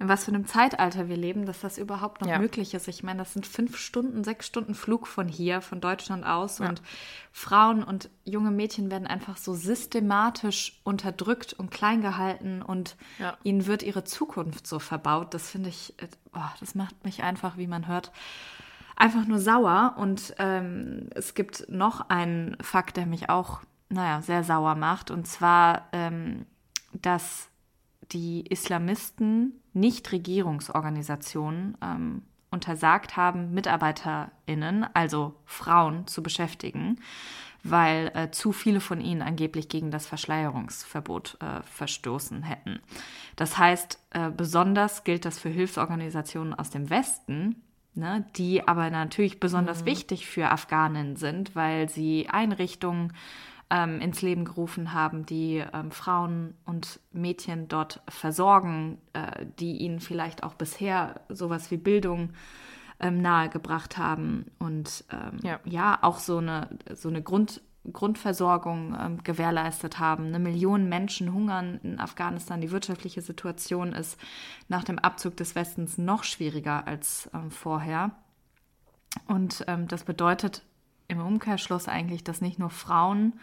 in 0.03 0.09
was 0.09 0.25
für 0.25 0.33
einem 0.33 0.47
Zeitalter 0.47 1.09
wir 1.09 1.17
leben, 1.17 1.47
dass 1.47 1.61
das 1.61 1.79
überhaupt 1.79 2.23
noch 2.23 2.29
ja. 2.29 2.41
möglich 2.41 2.75
ist. 2.75 2.89
Ich 2.89 3.05
meine, 3.05 3.21
das 3.21 3.35
sind 3.35 3.47
fünf 3.47 3.77
Stunden, 3.77 4.25
sechs 4.25 4.47
Stunden 4.47 4.75
Flug 4.75 5.07
von 5.07 5.29
hier, 5.29 5.61
von 5.61 5.81
Deutschland 5.81 6.27
aus. 6.27 6.59
Ja. 6.59 6.69
Und 6.69 6.83
Frauen 7.31 7.85
und 7.85 8.11
junge 8.25 8.51
Mädchen 8.51 8.91
werden 8.91 9.07
einfach 9.07 9.37
so 9.37 9.55
systematisch 9.55 10.81
unterdrückt 10.83 11.53
und 11.53 11.71
klein 11.71 12.03
gehalten 12.03 12.63
und 12.63 12.97
ja. 13.21 13.37
ihnen 13.45 13.67
wird 13.67 13.85
ihre 13.85 14.03
Zukunft 14.03 14.67
so 14.67 14.81
verbaut. 14.81 15.35
Das 15.35 15.49
finde 15.49 15.69
ich, 15.69 15.95
oh, 16.35 16.41
das 16.59 16.75
macht 16.75 17.05
mich 17.05 17.23
einfach, 17.23 17.57
wie 17.57 17.69
man 17.69 17.87
hört, 17.87 18.11
einfach 18.97 19.25
nur 19.27 19.39
sauer. 19.39 19.95
Und 19.99 20.35
ähm, 20.39 21.11
es 21.15 21.35
gibt 21.35 21.69
noch 21.69 22.09
einen 22.09 22.57
Fakt, 22.61 22.97
der 22.97 23.07
mich 23.07 23.31
auch, 23.31 23.61
naja, 23.93 24.23
sehr 24.23 24.43
sauer 24.43 24.75
macht. 24.75 25.11
Und 25.11 25.27
zwar, 25.27 25.89
ähm, 25.93 26.47
dass 26.93 27.49
die 28.13 28.45
Islamisten 28.49 29.61
Nichtregierungsorganisationen 29.75 31.77
ähm, 31.83 32.23
untersagt 32.51 33.17
haben, 33.17 33.55
MitarbeiterInnen, 33.55 34.87
also 34.95 35.35
Frauen, 35.47 36.07
zu 36.07 36.23
beschäftigen, 36.23 37.01
weil 37.65 38.11
äh, 38.15 38.31
zu 38.31 38.53
viele 38.53 38.81
von 38.81 39.01
ihnen 39.01 39.23
angeblich 39.23 39.69
gegen 39.69 39.91
das 39.91 40.07
Verschleierungsverbot 40.07 41.39
äh, 41.41 41.63
verstoßen 41.63 42.43
hätten. 42.43 42.81
Das 43.37 43.57
heißt, 43.57 43.99
äh, 44.11 44.31
besonders 44.31 45.05
gilt 45.05 45.25
das 45.25 45.39
für 45.39 45.49
Hilfsorganisationen 45.49 46.53
aus 46.53 46.71
dem 46.71 46.91
Westen, 46.91 47.63
ne, 47.95 48.27
die 48.37 48.67
aber 48.67 48.91
natürlich 48.91 49.41
besonders 49.41 49.83
mhm. 49.83 49.87
wichtig 49.87 50.27
für 50.27 50.51
Afghanen 50.51 51.17
sind, 51.17 51.57
weil 51.57 51.89
sie 51.89 52.29
Einrichtungen 52.29 53.15
ähm, 53.73 54.01
ins 54.01 54.21
Leben 54.21 54.45
gerufen 54.45 54.93
haben, 54.93 55.25
die 55.25 55.65
ähm, 55.73 55.91
Frauen 55.91 56.55
und 56.67 57.01
Mädchen 57.11 57.69
dort 57.69 58.03
versorgen, 58.07 58.99
äh, 59.15 59.47
die 59.59 59.79
ihnen 59.79 60.01
vielleicht 60.01 60.43
auch 60.43 60.55
bisher 60.55 61.23
sowas 61.31 61.71
wie 61.71 61.79
Bildung 61.79 62.35
ähm, 63.01 63.23
nahegebracht 63.23 63.97
haben 63.97 64.51
und 64.59 65.05
ähm, 65.11 65.39
ja. 65.43 65.59
ja. 65.65 65.99
auch 66.03 66.19
so 66.19 66.37
eine, 66.37 66.69
so 66.95 67.09
eine 67.09 67.23
Grund, 67.23 67.63
Grundversorgung 67.91 68.95
ähm, 69.01 69.25
gewährleistet 69.25 69.99
haben. 69.99 70.27
Eine 70.27 70.39
Million 70.39 70.91
Menschen 70.91 71.33
hungern 71.33 71.81
in 71.83 71.99
Afghanistan. 71.99 72.61
Die 72.61 72.73
wirtschaftliche 72.73 73.23
Situation 73.23 73.95
ist 73.95 74.21
nach 74.69 74.85
dem 74.85 74.99
Abzug 74.99 75.35
des 75.39 75.55
Westens 75.55 75.97
noch 75.97 76.25
schwieriger 76.25 76.87
als 76.87 77.31
ähm, 77.33 77.51
vorher. 77.51 78.11
Und 79.27 79.67
das 79.89 80.05
bedeutet 80.05 80.63
im 81.09 81.21
Umkehrschluss 81.21 81.89
eigentlich, 81.89 82.25
dass 82.25 82.41
nicht 82.41 82.59
nur 82.59 82.71
Frauen 82.71 83.35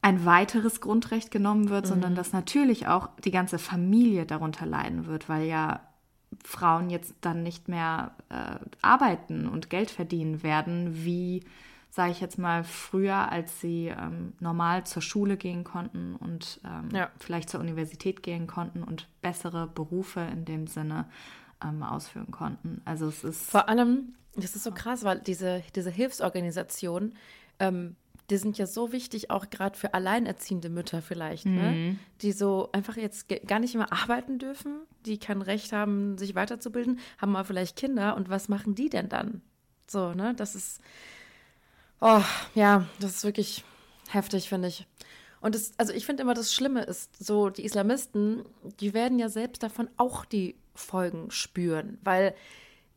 ein 0.00 0.24
weiteres 0.24 0.80
Grundrecht 0.80 1.30
genommen 1.30 1.70
wird, 1.70 1.86
mhm. 1.86 1.88
sondern 1.88 2.14
dass 2.14 2.32
natürlich 2.32 2.86
auch 2.86 3.08
die 3.24 3.30
ganze 3.30 3.58
Familie 3.58 4.26
darunter 4.26 4.66
leiden 4.66 5.06
wird, 5.06 5.28
weil 5.28 5.46
ja 5.46 5.80
Frauen 6.44 6.90
jetzt 6.90 7.14
dann 7.20 7.42
nicht 7.42 7.68
mehr 7.68 8.12
äh, 8.28 8.58
arbeiten 8.82 9.48
und 9.48 9.70
Geld 9.70 9.90
verdienen 9.90 10.42
werden, 10.42 11.04
wie, 11.04 11.42
sage 11.90 12.12
ich 12.12 12.20
jetzt 12.20 12.38
mal, 12.38 12.64
früher, 12.64 13.32
als 13.32 13.60
sie 13.60 13.88
ähm, 13.88 14.34
normal 14.38 14.84
zur 14.84 15.02
Schule 15.02 15.36
gehen 15.36 15.64
konnten 15.64 16.14
und 16.16 16.60
ähm, 16.64 16.94
ja. 16.94 17.10
vielleicht 17.18 17.50
zur 17.50 17.60
Universität 17.60 18.22
gehen 18.22 18.46
konnten 18.46 18.82
und 18.82 19.08
bessere 19.22 19.66
Berufe 19.66 20.20
in 20.20 20.44
dem 20.44 20.66
Sinne 20.66 21.06
ähm, 21.64 21.82
ausführen 21.82 22.30
konnten. 22.30 22.82
Also 22.84 23.08
es 23.08 23.24
ist. 23.24 23.50
Vor 23.50 23.68
allem, 23.68 24.14
das 24.42 24.56
ist 24.56 24.64
so 24.64 24.72
krass, 24.72 25.04
weil 25.04 25.20
diese, 25.20 25.62
diese 25.74 25.90
Hilfsorganisationen, 25.90 27.16
ähm, 27.58 27.96
die 28.30 28.36
sind 28.36 28.58
ja 28.58 28.66
so 28.66 28.92
wichtig, 28.92 29.30
auch 29.30 29.48
gerade 29.48 29.78
für 29.78 29.94
alleinerziehende 29.94 30.68
Mütter 30.68 31.00
vielleicht, 31.00 31.46
ne? 31.46 31.50
mhm. 31.50 31.58
ne? 31.58 31.98
die 32.20 32.32
so 32.32 32.68
einfach 32.72 32.96
jetzt 32.96 33.26
gar 33.46 33.58
nicht 33.58 33.74
mehr 33.74 33.92
arbeiten 33.92 34.38
dürfen, 34.38 34.80
die 35.06 35.18
kein 35.18 35.40
Recht 35.40 35.72
haben, 35.72 36.18
sich 36.18 36.34
weiterzubilden, 36.34 36.98
haben 37.18 37.32
mal 37.32 37.44
vielleicht 37.44 37.76
Kinder 37.76 38.16
und 38.16 38.28
was 38.28 38.48
machen 38.48 38.74
die 38.74 38.90
denn 38.90 39.08
dann? 39.08 39.40
So, 39.86 40.12
ne? 40.12 40.34
Das 40.34 40.54
ist, 40.54 40.80
oh, 42.00 42.22
ja, 42.54 42.86
das 43.00 43.16
ist 43.16 43.24
wirklich 43.24 43.64
heftig, 44.10 44.48
finde 44.48 44.68
ich. 44.68 44.86
Und 45.40 45.54
das, 45.54 45.72
also 45.78 45.92
ich 45.92 46.04
finde 46.04 46.22
immer, 46.22 46.34
das 46.34 46.52
Schlimme 46.52 46.82
ist, 46.82 47.24
so 47.24 47.48
die 47.48 47.64
Islamisten, 47.64 48.44
die 48.80 48.92
werden 48.92 49.18
ja 49.18 49.28
selbst 49.28 49.62
davon 49.62 49.88
auch 49.96 50.24
die 50.24 50.56
Folgen 50.74 51.30
spüren, 51.30 51.98
weil 52.02 52.34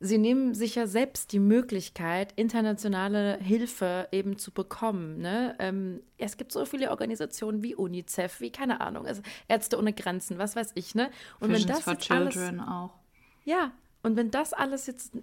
sie 0.02 0.18
nehmen 0.18 0.56
sich 0.56 0.76
ja 0.76 0.88
selbst 0.88 1.32
die 1.32 1.40
Möglichkeit, 1.40 2.34
internationale 2.36 3.38
Hilfe 3.38 4.08
eben 4.12 4.38
zu 4.38 4.52
bekommen. 4.52 5.20
Ne? 5.20 5.56
Ähm, 5.60 6.02
es 6.18 6.38
gibt 6.38 6.52
so 6.52 6.66
viele 6.66 6.90
Organisationen 6.90 7.62
wie 7.62 7.76
UNICEF, 7.76 8.42
wie 8.42 8.52
keine 8.52 8.82
Ahnung, 8.82 9.06
also 9.06 9.22
Ärzte 9.48 9.78
ohne 9.78 9.94
Grenzen, 9.94 10.40
was 10.40 10.56
weiß 10.56 10.72
ich. 10.74 10.96
Ne? 10.96 11.12
Und 11.40 11.52
Visions 11.52 11.68
wenn 11.68 11.76
das 11.76 11.84
for 11.84 11.98
Children 11.98 12.60
alles, 12.60 12.70
auch. 12.70 12.98
Ja, 13.46 13.72
und 14.02 14.16
wenn 14.18 14.32
das 14.32 14.54
alles 14.54 14.88
jetzt 14.88 15.14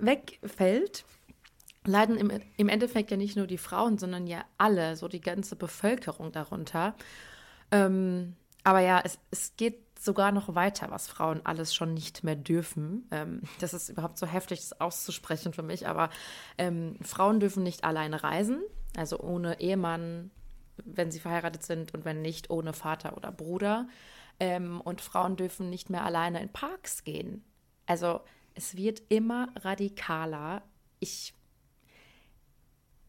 wegfällt, 0.00 1.04
leiden 1.84 2.16
im, 2.16 2.32
im 2.56 2.68
Endeffekt 2.68 3.10
ja 3.10 3.18
nicht 3.18 3.36
nur 3.36 3.46
die 3.46 3.58
Frauen, 3.58 3.98
sondern 3.98 4.26
ja 4.26 4.44
alle, 4.56 4.96
so 4.96 5.08
die 5.08 5.20
ganze 5.20 5.56
Bevölkerung 5.56 6.32
darunter. 6.32 6.96
Ähm, 7.70 8.34
aber 8.64 8.80
ja, 8.80 9.00
es, 9.04 9.18
es 9.30 9.52
geht 9.56 9.85
sogar 9.98 10.32
noch 10.32 10.54
weiter, 10.54 10.90
was 10.90 11.06
Frauen 11.06 11.40
alles 11.44 11.74
schon 11.74 11.94
nicht 11.94 12.24
mehr 12.24 12.36
dürfen. 12.36 13.06
Ähm, 13.10 13.42
das 13.60 13.74
ist 13.74 13.88
überhaupt 13.88 14.18
so 14.18 14.26
heftig, 14.26 14.60
das 14.60 14.80
auszusprechen 14.80 15.52
für 15.52 15.62
mich, 15.62 15.88
aber 15.88 16.10
ähm, 16.58 16.96
Frauen 17.02 17.40
dürfen 17.40 17.62
nicht 17.62 17.84
alleine 17.84 18.22
reisen, 18.22 18.62
also 18.96 19.18
ohne 19.20 19.60
Ehemann, 19.60 20.30
wenn 20.84 21.10
sie 21.10 21.20
verheiratet 21.20 21.62
sind 21.62 21.94
und 21.94 22.04
wenn 22.04 22.22
nicht, 22.22 22.50
ohne 22.50 22.72
Vater 22.72 23.16
oder 23.16 23.32
Bruder. 23.32 23.88
Ähm, 24.38 24.80
und 24.82 25.00
Frauen 25.00 25.36
dürfen 25.36 25.70
nicht 25.70 25.88
mehr 25.88 26.04
alleine 26.04 26.42
in 26.42 26.50
Parks 26.50 27.04
gehen. 27.04 27.42
Also 27.86 28.20
es 28.54 28.76
wird 28.76 29.02
immer 29.08 29.48
radikaler. 29.56 30.62
Ich 31.00 31.32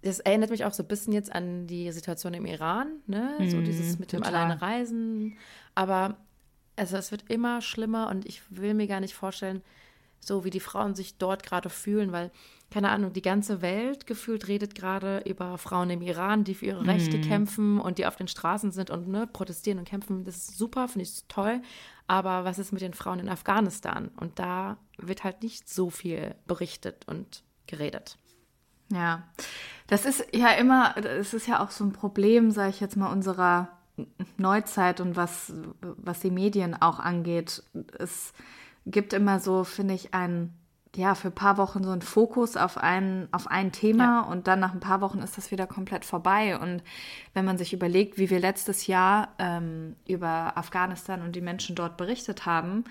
das 0.03 0.20
erinnert 0.20 0.51
mich 0.51 0.63
auch 0.63 0.74
so 0.74 0.84
ein 0.84 0.88
bisschen 0.88 1.12
jetzt 1.12 1.34
an 1.34 1.67
die 1.67 1.91
Situation 1.91 2.34
im 2.34 2.46
Iran, 2.46 3.01
ne? 3.08 3.36
so 3.50 3.58
mhm, 3.58 3.65
dieses 3.65 4.00
mit 4.00 4.13
dem 4.13 4.24
alleine 4.24 4.62
Reisen. 4.62 5.38
Aber 5.75 6.17
also 6.77 6.98
es 6.98 7.12
wird 7.12 7.25
immer 7.29 7.62
schlimmer 7.62 8.10
und 8.10 8.25
ich 8.25 8.41
will 8.50 8.74
mir 8.74 8.88
gar 8.88 9.00
nicht 9.00 9.15
vorstellen, 9.15 9.62
so 10.19 10.43
wie 10.43 10.50
die 10.50 10.60
Frauen 10.60 10.96
sich 10.96 11.17
dort 11.17 11.43
gerade 11.43 11.69
fühlen, 11.69 12.12
weil, 12.12 12.31
keine 12.69 12.89
Ahnung, 12.89 13.13
die 13.13 13.22
ganze 13.22 13.62
Welt 13.62 14.07
gefühlt 14.07 14.48
redet 14.48 14.75
gerade 14.75 15.19
über 15.25 15.57
Frauen 15.57 15.89
im 15.89 16.01
Iran, 16.01 16.43
die 16.43 16.55
für 16.55 16.65
ihre 16.65 16.84
mm. 16.84 16.89
Rechte 16.89 17.22
kämpfen 17.22 17.79
und 17.79 17.98
die 17.98 18.05
auf 18.05 18.15
den 18.15 18.27
Straßen 18.27 18.72
sind 18.72 18.89
und 18.89 19.07
ne, 19.07 19.27
protestieren 19.27 19.79
und 19.79 19.88
kämpfen. 19.88 20.25
Das 20.25 20.36
ist 20.36 20.57
super, 20.57 20.88
finde 20.88 21.03
ich 21.03 21.24
toll. 21.27 21.62
Aber 22.07 22.46
was 22.46 22.60
ist 22.60 22.72
mit 22.72 22.81
den 22.81 22.93
Frauen 22.93 23.19
in 23.19 23.29
Afghanistan? 23.29 24.10
Und 24.17 24.39
da 24.39 24.77
wird 24.98 25.24
halt 25.24 25.43
nicht 25.43 25.69
so 25.69 25.89
viel 25.89 26.36
berichtet 26.46 27.07
und 27.07 27.43
geredet. 27.67 28.17
Ja, 28.91 29.27
das 29.88 30.05
ist 30.05 30.25
ja 30.34 30.51
immer, 30.51 30.96
es 30.98 31.34
ist 31.34 31.48
ja 31.48 31.63
auch 31.63 31.72
so 31.72 31.84
ein 31.84 31.91
Problem, 31.91 32.51
sage 32.51 32.69
ich 32.69 32.79
jetzt 32.79 32.96
mal, 32.96 33.12
unserer 33.12 33.76
Neuzeit 34.38 35.01
und 35.01 35.16
was, 35.16 35.54
was 35.82 36.20
die 36.20 36.32
Medien 36.32 36.80
auch 36.80 37.00
angeht. 37.00 37.63
Es 37.98 38.34
gibt 38.86 39.13
immer 39.13 39.39
so, 39.39 39.63
finde 39.63 39.94
ich, 39.94 40.13
ein, 40.13 40.54
ja, 40.96 41.16
für 41.16 41.30
ein 41.30 41.36
paar 41.36 41.58
Wochen 41.58 41.84
so 41.84 41.92
einen 41.92 42.01
Fokus 42.01 42.58
auf 42.58 42.77
ein, 42.77 43.27
auf 43.32 43.48
ein 43.48 43.72
Thema 43.72 44.04
ja. 44.04 44.22
und 44.22 44.48
dann 44.48 44.60
nach 44.60 44.74
ein 44.74 44.80
paar 44.80 45.01
Wochen 45.01 45.20
ist 45.20 45.38
das 45.38 45.51
wieder 45.51 45.68
komplett 45.68 46.06
vorbei. 46.06 46.58
Und 46.58 46.84
wenn 47.34 47.46
man 47.46 47.58
sich 47.58 47.74
überlegt, 47.74 48.18
wie 48.18 48.30
wir 48.30 48.39
letztes 48.39 48.88
Jahr 48.88 49.30
ähm, 49.39 49.96
über 50.08 50.58
Afghanistan 50.58 51.22
und 51.22 51.36
die 51.36 51.42
Menschen 51.42 51.75
dort 51.75 51.98
berichtet 51.98 52.46
haben, 52.46 52.84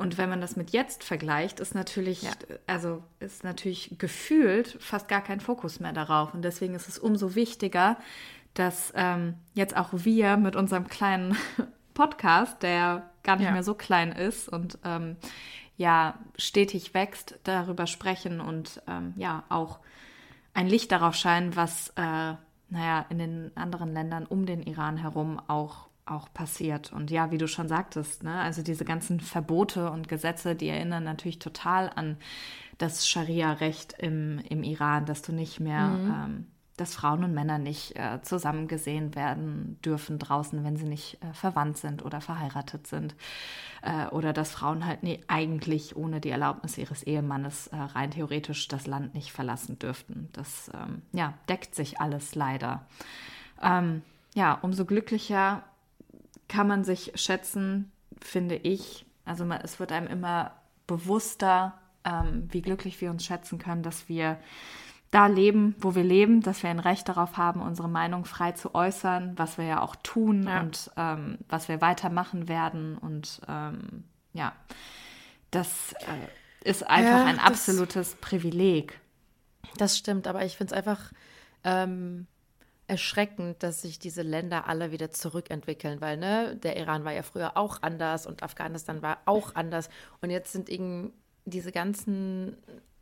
Und 0.00 0.16
wenn 0.16 0.30
man 0.30 0.40
das 0.40 0.56
mit 0.56 0.70
jetzt 0.70 1.04
vergleicht, 1.04 1.60
ist 1.60 1.74
natürlich, 1.74 2.22
ja. 2.22 2.30
also 2.66 3.02
ist 3.18 3.44
natürlich 3.44 3.96
gefühlt 3.98 4.78
fast 4.80 5.08
gar 5.08 5.20
kein 5.20 5.40
Fokus 5.40 5.78
mehr 5.78 5.92
darauf. 5.92 6.32
Und 6.32 6.40
deswegen 6.40 6.74
ist 6.74 6.88
es 6.88 6.98
umso 6.98 7.34
wichtiger, 7.34 7.98
dass 8.54 8.92
ähm, 8.96 9.34
jetzt 9.54 9.76
auch 9.76 9.88
wir 9.92 10.36
mit 10.36 10.56
unserem 10.56 10.88
kleinen 10.88 11.36
Podcast, 11.94 12.62
der 12.62 13.10
gar 13.22 13.36
nicht 13.36 13.46
ja. 13.46 13.52
mehr 13.52 13.62
so 13.62 13.74
klein 13.74 14.12
ist 14.12 14.48
und 14.48 14.78
ähm, 14.84 15.16
ja 15.76 16.18
stetig 16.36 16.94
wächst, 16.94 17.38
darüber 17.44 17.86
sprechen 17.86 18.40
und 18.40 18.82
ähm, 18.86 19.14
ja 19.16 19.44
auch 19.48 19.80
ein 20.54 20.66
Licht 20.66 20.92
darauf 20.92 21.14
scheinen, 21.14 21.56
was 21.56 21.90
äh, 21.96 22.34
naja 22.68 23.06
in 23.08 23.18
den 23.18 23.56
anderen 23.56 23.92
Ländern 23.92 24.26
um 24.26 24.46
den 24.46 24.62
Iran 24.62 24.96
herum 24.96 25.40
auch 25.48 25.90
auch 26.10 26.32
passiert. 26.32 26.92
Und 26.92 27.10
ja, 27.10 27.30
wie 27.30 27.38
du 27.38 27.46
schon 27.46 27.68
sagtest, 27.68 28.22
ne, 28.22 28.40
also 28.40 28.62
diese 28.62 28.84
ganzen 28.84 29.20
Verbote 29.20 29.90
und 29.90 30.08
Gesetze, 30.08 30.56
die 30.56 30.68
erinnern 30.68 31.04
natürlich 31.04 31.38
total 31.38 31.90
an 31.94 32.16
das 32.78 33.08
Scharia-Recht 33.08 33.94
im, 33.98 34.38
im 34.48 34.62
Iran, 34.62 35.06
dass 35.06 35.22
du 35.22 35.32
nicht 35.32 35.60
mehr, 35.60 35.86
mhm. 35.86 36.10
ähm, 36.10 36.46
dass 36.80 36.94
Frauen 36.94 37.24
und 37.24 37.34
Männer 37.34 37.58
nicht 37.58 37.96
äh, 37.96 38.20
zusammen 38.22 38.66
gesehen 38.66 39.14
werden 39.14 39.78
dürfen 39.84 40.18
draußen, 40.18 40.64
wenn 40.64 40.76
sie 40.76 40.86
nicht 40.86 41.18
äh, 41.22 41.34
verwandt 41.34 41.76
sind 41.76 42.04
oder 42.04 42.20
verheiratet 42.20 42.86
sind. 42.86 43.14
Äh, 43.82 44.06
oder 44.06 44.32
dass 44.32 44.52
Frauen 44.52 44.86
halt 44.86 45.02
nie, 45.02 45.20
eigentlich 45.28 45.96
ohne 45.96 46.20
die 46.20 46.30
Erlaubnis 46.30 46.78
ihres 46.78 47.02
Ehemannes 47.02 47.68
äh, 47.68 47.76
rein 47.76 48.10
theoretisch 48.10 48.68
das 48.68 48.86
Land 48.86 49.14
nicht 49.14 49.32
verlassen 49.32 49.78
dürften. 49.78 50.28
Das 50.32 50.70
ähm, 50.74 51.02
ja, 51.12 51.34
deckt 51.48 51.74
sich 51.74 52.00
alles 52.00 52.34
leider. 52.34 52.86
Ähm, 53.62 54.02
ja, 54.34 54.54
umso 54.54 54.84
glücklicher 54.84 55.62
kann 56.48 56.66
man 56.66 56.84
sich 56.84 57.12
schätzen, 57.14 57.92
finde 58.20 58.56
ich. 58.56 59.06
Also 59.24 59.44
man, 59.44 59.60
es 59.60 59.78
wird 59.78 59.92
einem 59.92 60.06
immer 60.06 60.52
bewusster, 60.86 61.78
ähm, 62.04 62.48
wie 62.50 62.62
glücklich 62.62 63.00
wir 63.00 63.10
uns 63.10 63.24
schätzen 63.24 63.58
können, 63.58 63.82
dass 63.82 64.08
wir 64.08 64.38
da 65.10 65.26
leben, 65.26 65.74
wo 65.78 65.94
wir 65.94 66.04
leben, 66.04 66.40
dass 66.40 66.62
wir 66.62 66.70
ein 66.70 66.78
Recht 66.78 67.08
darauf 67.08 67.36
haben, 67.36 67.60
unsere 67.62 67.88
Meinung 67.88 68.24
frei 68.24 68.52
zu 68.52 68.74
äußern, 68.74 69.32
was 69.36 69.58
wir 69.58 69.64
ja 69.64 69.82
auch 69.82 69.96
tun 69.96 70.44
ja. 70.44 70.60
und 70.60 70.90
ähm, 70.96 71.38
was 71.48 71.68
wir 71.68 71.80
weitermachen 71.80 72.48
werden. 72.48 72.96
Und 72.96 73.40
ähm, 73.48 74.04
ja, 74.32 74.52
das 75.50 75.94
äh, 75.94 76.68
ist 76.68 76.88
einfach 76.88 77.20
ja, 77.20 77.24
ein 77.24 77.40
absolutes 77.40 78.10
das, 78.10 78.20
Privileg. 78.20 79.00
Das 79.76 79.98
stimmt, 79.98 80.28
aber 80.28 80.44
ich 80.44 80.56
finde 80.56 80.74
es 80.74 80.78
einfach 80.78 81.12
ähm, 81.64 82.26
erschreckend, 82.86 83.62
dass 83.62 83.82
sich 83.82 83.98
diese 83.98 84.22
Länder 84.22 84.68
alle 84.68 84.90
wieder 84.90 85.10
zurückentwickeln, 85.10 86.00
weil 86.00 86.16
ne, 86.16 86.56
der 86.56 86.76
Iran 86.76 87.04
war 87.04 87.12
ja 87.12 87.22
früher 87.22 87.56
auch 87.56 87.82
anders 87.82 88.26
und 88.26 88.42
Afghanistan 88.42 89.00
war 89.00 89.18
auch 89.26 89.54
anders 89.54 89.88
und 90.20 90.30
jetzt 90.30 90.52
sind 90.52 90.68
eben 90.68 91.12
diese 91.44 91.72
ganzen, 91.72 92.56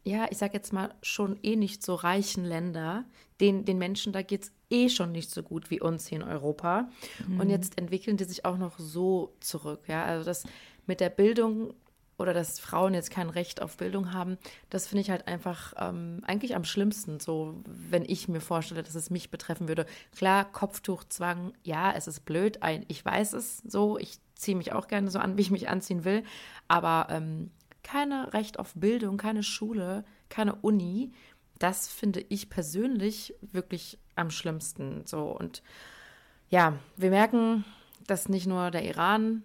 ja, 0.09 0.27
ich 0.31 0.39
sag 0.39 0.55
jetzt 0.55 0.73
mal 0.73 0.95
schon 1.03 1.39
eh 1.43 1.55
nicht 1.55 1.83
so 1.83 1.95
reichen 1.95 2.45
Länder, 2.45 3.05
den, 3.41 3.65
den 3.65 3.79
Menschen, 3.79 4.13
da 4.13 4.23
geht 4.23 4.45
es 4.45 4.53
eh 4.71 4.89
schon 4.89 5.13
nicht 5.13 5.31
so 5.31 5.43
gut 5.43 5.71
wie 5.71 5.81
uns 5.81 6.07
hier 6.07 6.21
in 6.21 6.27
Europa 6.27 6.89
mhm. 7.27 7.41
und 7.41 7.51
jetzt 7.51 7.79
entwickeln 7.79 8.17
die 8.17 8.25
sich 8.25 8.45
auch 8.45 8.57
noch 8.57 8.79
so 8.79 9.35
zurück, 9.41 9.83
ja, 9.87 10.05
also 10.05 10.25
das 10.25 10.45
mit 10.87 11.01
der 11.01 11.11
Bildung 11.11 11.75
oder 12.17 12.33
dass 12.33 12.59
Frauen 12.59 12.95
jetzt 12.95 13.11
kein 13.11 13.29
Recht 13.29 13.61
auf 13.63 13.77
Bildung 13.77 14.13
haben, 14.13 14.39
das 14.71 14.89
finde 14.89 15.03
ich 15.03 15.11
halt 15.11 15.29
einfach 15.29 15.75
ähm, 15.77 16.23
eigentlich 16.27 16.57
am 16.57 16.65
schlimmsten, 16.65 17.21
so 17.21 17.55
wenn 17.67 18.05
ich 18.05 18.29
mir 18.29 18.41
vorstelle, 18.41 18.83
dass 18.83 18.97
es 18.97 19.11
mich 19.11 19.31
betreffen 19.31 19.69
würde. 19.69 19.87
Klar, 20.17 20.51
Kopftuchzwang, 20.51 21.53
ja, 21.63 21.93
es 21.93 22.09
ist 22.09 22.25
blöd, 22.25 22.59
ich 22.89 23.05
weiß 23.05 23.35
es 23.35 23.59
so, 23.59 23.99
ich 23.99 24.19
ziehe 24.35 24.57
mich 24.57 24.73
auch 24.73 24.89
gerne 24.89 25.11
so 25.11 25.19
an, 25.19 25.37
wie 25.37 25.43
ich 25.43 25.51
mich 25.51 25.69
anziehen 25.69 26.05
will, 26.05 26.25
aber 26.67 27.07
ähm, 27.11 27.51
keine 27.91 28.35
Recht 28.35 28.59
auf 28.59 28.75
Bildung, 28.75 29.17
keine 29.17 29.43
Schule, 29.43 30.05
keine 30.29 30.57
Uni, 30.57 31.13
das 31.59 31.89
finde 31.89 32.21
ich 32.29 32.51
persönlich 32.51 33.35
wirklich 33.41 33.99
am 34.15 34.31
schlimmsten. 34.31 35.07
So 35.07 35.31
und 35.31 35.63
ja, 36.51 36.79
wir 36.97 37.09
merken, 37.09 37.65
dass 38.07 38.29
nicht 38.29 38.47
nur 38.47 38.71
der 38.71 38.85
Iran 38.85 39.43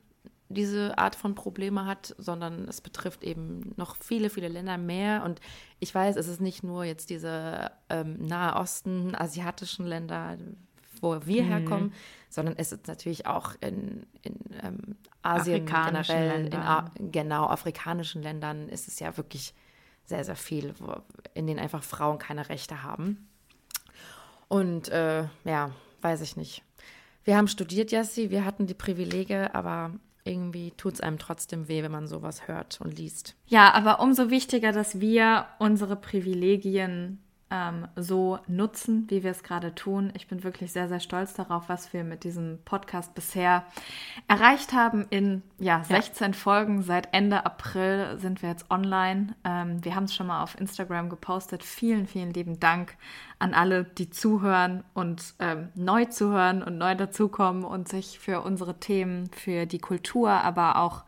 diese 0.50 0.98
Art 0.98 1.15
von 1.15 1.36
Probleme 1.36 1.86
hat, 1.86 2.15
sondern 2.17 2.67
es 2.67 2.82
betrifft 2.82 3.24
eben 3.24 3.74
noch 3.78 3.96
viele, 3.96 4.30
viele 4.30 4.50
Länder 4.50 4.78
mehr. 4.78 5.24
Und 5.24 5.39
ich 5.80 5.96
weiß, 5.96 6.17
es 6.17 6.28
ist 6.28 6.41
nicht 6.41 6.63
nur 6.63 6.84
jetzt 6.84 7.10
diese 7.10 7.72
ähm, 7.89 8.17
Nahe 8.26 8.58
Osten, 8.58 9.15
asiatischen 9.15 9.88
Länder, 9.88 10.38
wo 11.04 11.26
wir 11.26 11.44
mhm. 11.44 11.48
herkommen, 11.48 11.94
sondern 12.30 12.56
es 12.58 12.72
ist 12.72 12.88
natürlich 12.88 13.28
auch 13.28 13.54
in, 13.62 14.08
in 14.24 14.39
ähm, 14.63 14.96
Asien 15.22 15.66
generell, 15.66 16.48
in 16.48 16.56
A 16.56 16.89
genau 17.12 17.46
afrikanischen 17.46 18.24
Ländern 18.24 18.70
ist 18.70 18.88
es 18.88 19.00
ja 19.00 19.16
wirklich 19.18 19.54
sehr, 20.06 20.24
sehr 20.24 20.36
viel, 20.36 20.74
wo, 20.80 20.96
in 21.34 21.46
denen 21.48 21.60
einfach 21.60 21.84
Frauen 21.84 22.18
keine 22.18 22.50
Rechte 22.50 22.84
haben. 22.84 23.30
Und 24.48 24.89
äh, 24.89 25.26
ja, 25.46 25.72
weiß 26.02 26.22
ich 26.22 26.38
nicht. 26.38 26.63
Wir 27.24 27.38
haben 27.38 27.48
studiert, 27.48 27.92
Jassi, 27.92 28.30
wir 28.30 28.46
hatten 28.46 28.68
die 28.68 28.74
Privilege, 28.74 29.54
aber 29.56 29.92
irgendwie 30.26 30.72
tut 30.72 30.96
es 30.96 31.02
einem 31.02 31.20
trotzdem 31.20 31.68
weh, 31.68 31.84
wenn 31.84 31.92
man 31.92 32.08
sowas 32.08 32.48
hört 32.48 32.80
und 32.82 32.98
liest. 32.98 33.36
Ja, 33.48 33.74
aber 33.74 34.00
umso 34.00 34.30
wichtiger, 34.30 34.72
dass 34.72 35.00
wir 35.00 35.48
unsere 35.60 35.96
Privilegien 35.96 37.20
ähm, 37.54 37.88
so 37.96 38.39
nutzen, 38.48 39.06
wie 39.10 39.24
wir 39.24 39.30
es 39.30 39.44
gerade 39.44 39.76
tun. 39.76 40.12
Ich 40.16 40.28
bin 40.28 40.44
wirklich 40.44 40.72
sehr, 40.72 40.89
sehr 40.89 41.00
stolz 41.00 41.36
darauf, 41.36 41.70
was 41.70 41.94
wir 41.94 42.04
mit 42.04 42.24
diesem 42.24 42.58
Podcast 42.66 43.13
bisher 43.13 43.63
erreicht 44.28 44.74
haben. 44.74 45.06
In 45.12 45.44
ja, 45.60 45.84
16 45.84 46.32
ja. 46.32 46.34
Folgen 46.34 46.82
seit 46.82 47.13
Ende 47.13 47.46
April 47.46 48.18
sind 48.20 48.42
wir 48.42 48.50
jetzt 48.50 48.72
online. 48.72 49.36
Ähm, 49.44 49.86
wir 49.86 49.94
haben 49.94 50.06
es 50.06 50.16
schon 50.16 50.26
mal 50.26 50.42
auf 50.42 50.60
Instagram 50.60 51.10
gepostet. 51.10 51.63
Vielen, 51.63 52.08
vielen 52.08 52.34
lieben 52.34 52.60
Dank 52.60 52.98
an 53.38 53.54
alle, 53.54 53.84
die 53.84 54.10
zuhören 54.10 54.84
und 54.96 55.36
ähm, 55.38 55.70
neu 55.76 56.06
zuhören 56.06 56.63
und 56.63 56.80
neu 56.80 56.96
dazukommen 56.96 57.66
und 57.66 57.88
sich 57.88 58.18
für 58.18 58.42
unsere 58.42 58.80
Themen, 58.80 59.30
für 59.32 59.68
die 59.68 59.80
Kultur, 59.80 60.32
aber 60.32 60.78
auch 60.78 61.04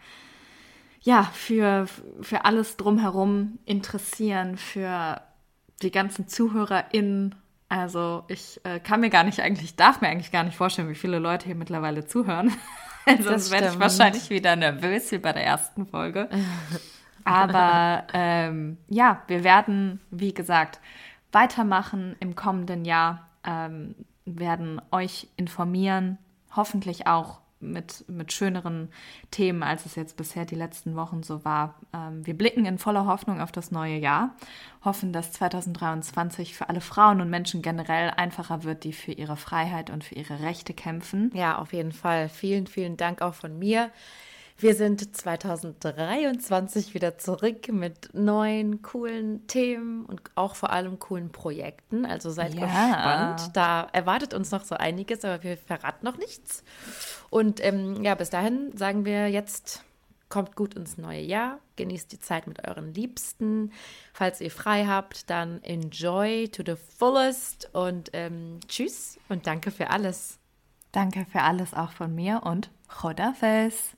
ja, 1.02 1.24
für, 1.34 1.88
für 2.22 2.46
alles 2.46 2.78
drumherum 2.78 3.60
interessieren, 3.66 4.58
für 4.58 5.22
die 5.82 5.92
ganzen 5.92 6.28
ZuhörerInnen. 6.28 7.36
Also 7.70 8.24
ich 8.28 8.62
äh, 8.64 8.80
kann 8.80 9.02
mir 9.02 9.10
gar 9.10 9.24
nicht 9.24 9.42
eigentlich, 9.42 9.76
darf 9.76 10.02
mir 10.02 10.08
eigentlich 10.08 10.32
gar 10.32 10.44
nicht 10.44 10.56
vorstellen, 10.56 10.90
wie 10.90 10.96
viele 10.96 11.20
Leute 11.20 11.46
hier 11.46 11.56
mittlerweile 11.56 12.06
zuhören. 12.06 12.54
also 13.06 13.24
sonst 13.30 13.52
werde 13.52 13.70
ich 13.70 13.80
wahrscheinlich 13.80 14.30
wieder 14.30 14.56
nervös 14.56 15.12
wie 15.12 15.18
bei 15.18 15.34
der 15.34 15.46
ersten 15.46 15.86
Folge. 15.88 16.30
Aber 17.26 18.06
ähm, 18.14 18.78
ja, 18.88 19.24
wir 19.28 19.44
werden, 19.44 20.00
wie 20.12 20.34
gesagt, 20.34 20.80
weitermachen 21.32 22.16
im 22.20 22.36
kommenden 22.36 22.86
Jahr, 22.86 23.30
ähm, 23.44 23.96
werden 24.26 24.80
euch 24.92 25.28
informieren, 25.36 26.20
hoffentlich 26.56 27.08
auch 27.08 27.42
mit, 27.66 28.06
mit 28.08 28.32
schöneren 28.34 28.90
Themen, 29.32 29.64
als 29.64 29.86
es 29.86 29.96
jetzt 29.96 30.18
bisher 30.18 30.46
die 30.46 30.56
letzten 30.56 30.96
Wochen 30.96 31.24
so 31.24 31.44
war. 31.44 31.76
Ähm, 31.94 32.26
wir 32.26 32.38
blicken 32.38 32.66
in 32.66 32.78
voller 32.78 33.06
Hoffnung 33.06 33.42
auf 33.42 33.52
das 33.52 33.72
neue 33.72 33.98
Jahr, 33.98 34.36
hoffen, 34.84 35.12
dass 35.12 35.32
2023 35.34 36.56
für 36.56 36.70
alle 36.70 36.82
Frauen 36.82 37.22
und 37.22 37.30
Menschen 37.30 37.62
generell 37.62 38.12
einfacher 38.12 38.64
wird, 38.64 38.84
die 38.84 38.94
für 38.94 39.12
ihre 39.12 39.38
Freiheit 39.38 39.90
und 39.90 40.04
für 40.04 40.16
ihre 40.16 40.42
Rechte 40.42 40.74
kämpfen. 40.74 41.32
Ja, 41.34 41.58
auf 41.58 41.74
jeden 41.74 41.92
Fall. 41.92 42.30
Vielen, 42.30 42.68
vielen 42.68 42.98
Dank 42.98 43.22
auch 43.22 43.34
von 43.34 43.58
mir. 43.60 43.92
Wir 44.58 44.74
sind 44.74 45.16
2023 45.16 46.94
wieder 46.94 47.18
zurück 47.18 47.68
mit 47.68 48.14
neuen, 48.14 48.82
coolen 48.82 49.46
Themen 49.48 50.06
und 50.06 50.22
auch 50.36 50.56
vor 50.56 50.70
allem 50.70 50.98
coolen 50.98 51.30
Projekten. 51.30 52.06
Also 52.06 52.30
seid 52.32 52.54
ja. 52.54 52.66
gespannt. 52.66 53.52
Da 53.54 53.88
erwartet 53.92 54.34
uns 54.34 54.52
noch 54.52 54.64
so 54.64 54.76
einiges, 54.76 55.26
aber 55.26 55.44
wir 55.44 55.58
verraten 55.58 56.06
noch 56.06 56.18
nichts. 56.18 56.64
Und 57.30 57.64
ähm, 57.66 58.02
ja, 58.02 58.16
bis 58.16 58.30
dahin 58.30 58.72
sagen 58.78 59.04
wir 59.04 59.28
jetzt, 59.28 59.84
kommt 60.30 60.56
gut 60.56 60.74
ins 60.74 60.98
neue 60.98 61.22
Jahr, 61.22 61.60
genießt 61.76 62.14
die 62.14 62.22
Zeit 62.22 62.48
mit 62.48 62.66
euren 62.66 62.94
Liebsten. 62.94 63.74
Falls 64.14 64.40
ihr 64.40 64.52
frei 64.52 64.86
habt, 64.86 65.30
dann 65.30 65.62
enjoy 65.64 66.48
to 66.48 66.64
the 66.66 66.76
fullest 66.76 67.70
und 67.74 68.10
ähm, 68.14 68.62
tschüss 68.70 69.20
und 69.28 69.48
danke 69.48 69.70
für 69.70 69.90
alles. 69.90 70.40
Danke 70.94 71.26
für 71.30 71.42
alles 71.42 71.74
auch 71.74 71.92
von 71.92 72.16
mir 72.16 72.44
und 72.44 72.70
Chodafes. 72.88 73.98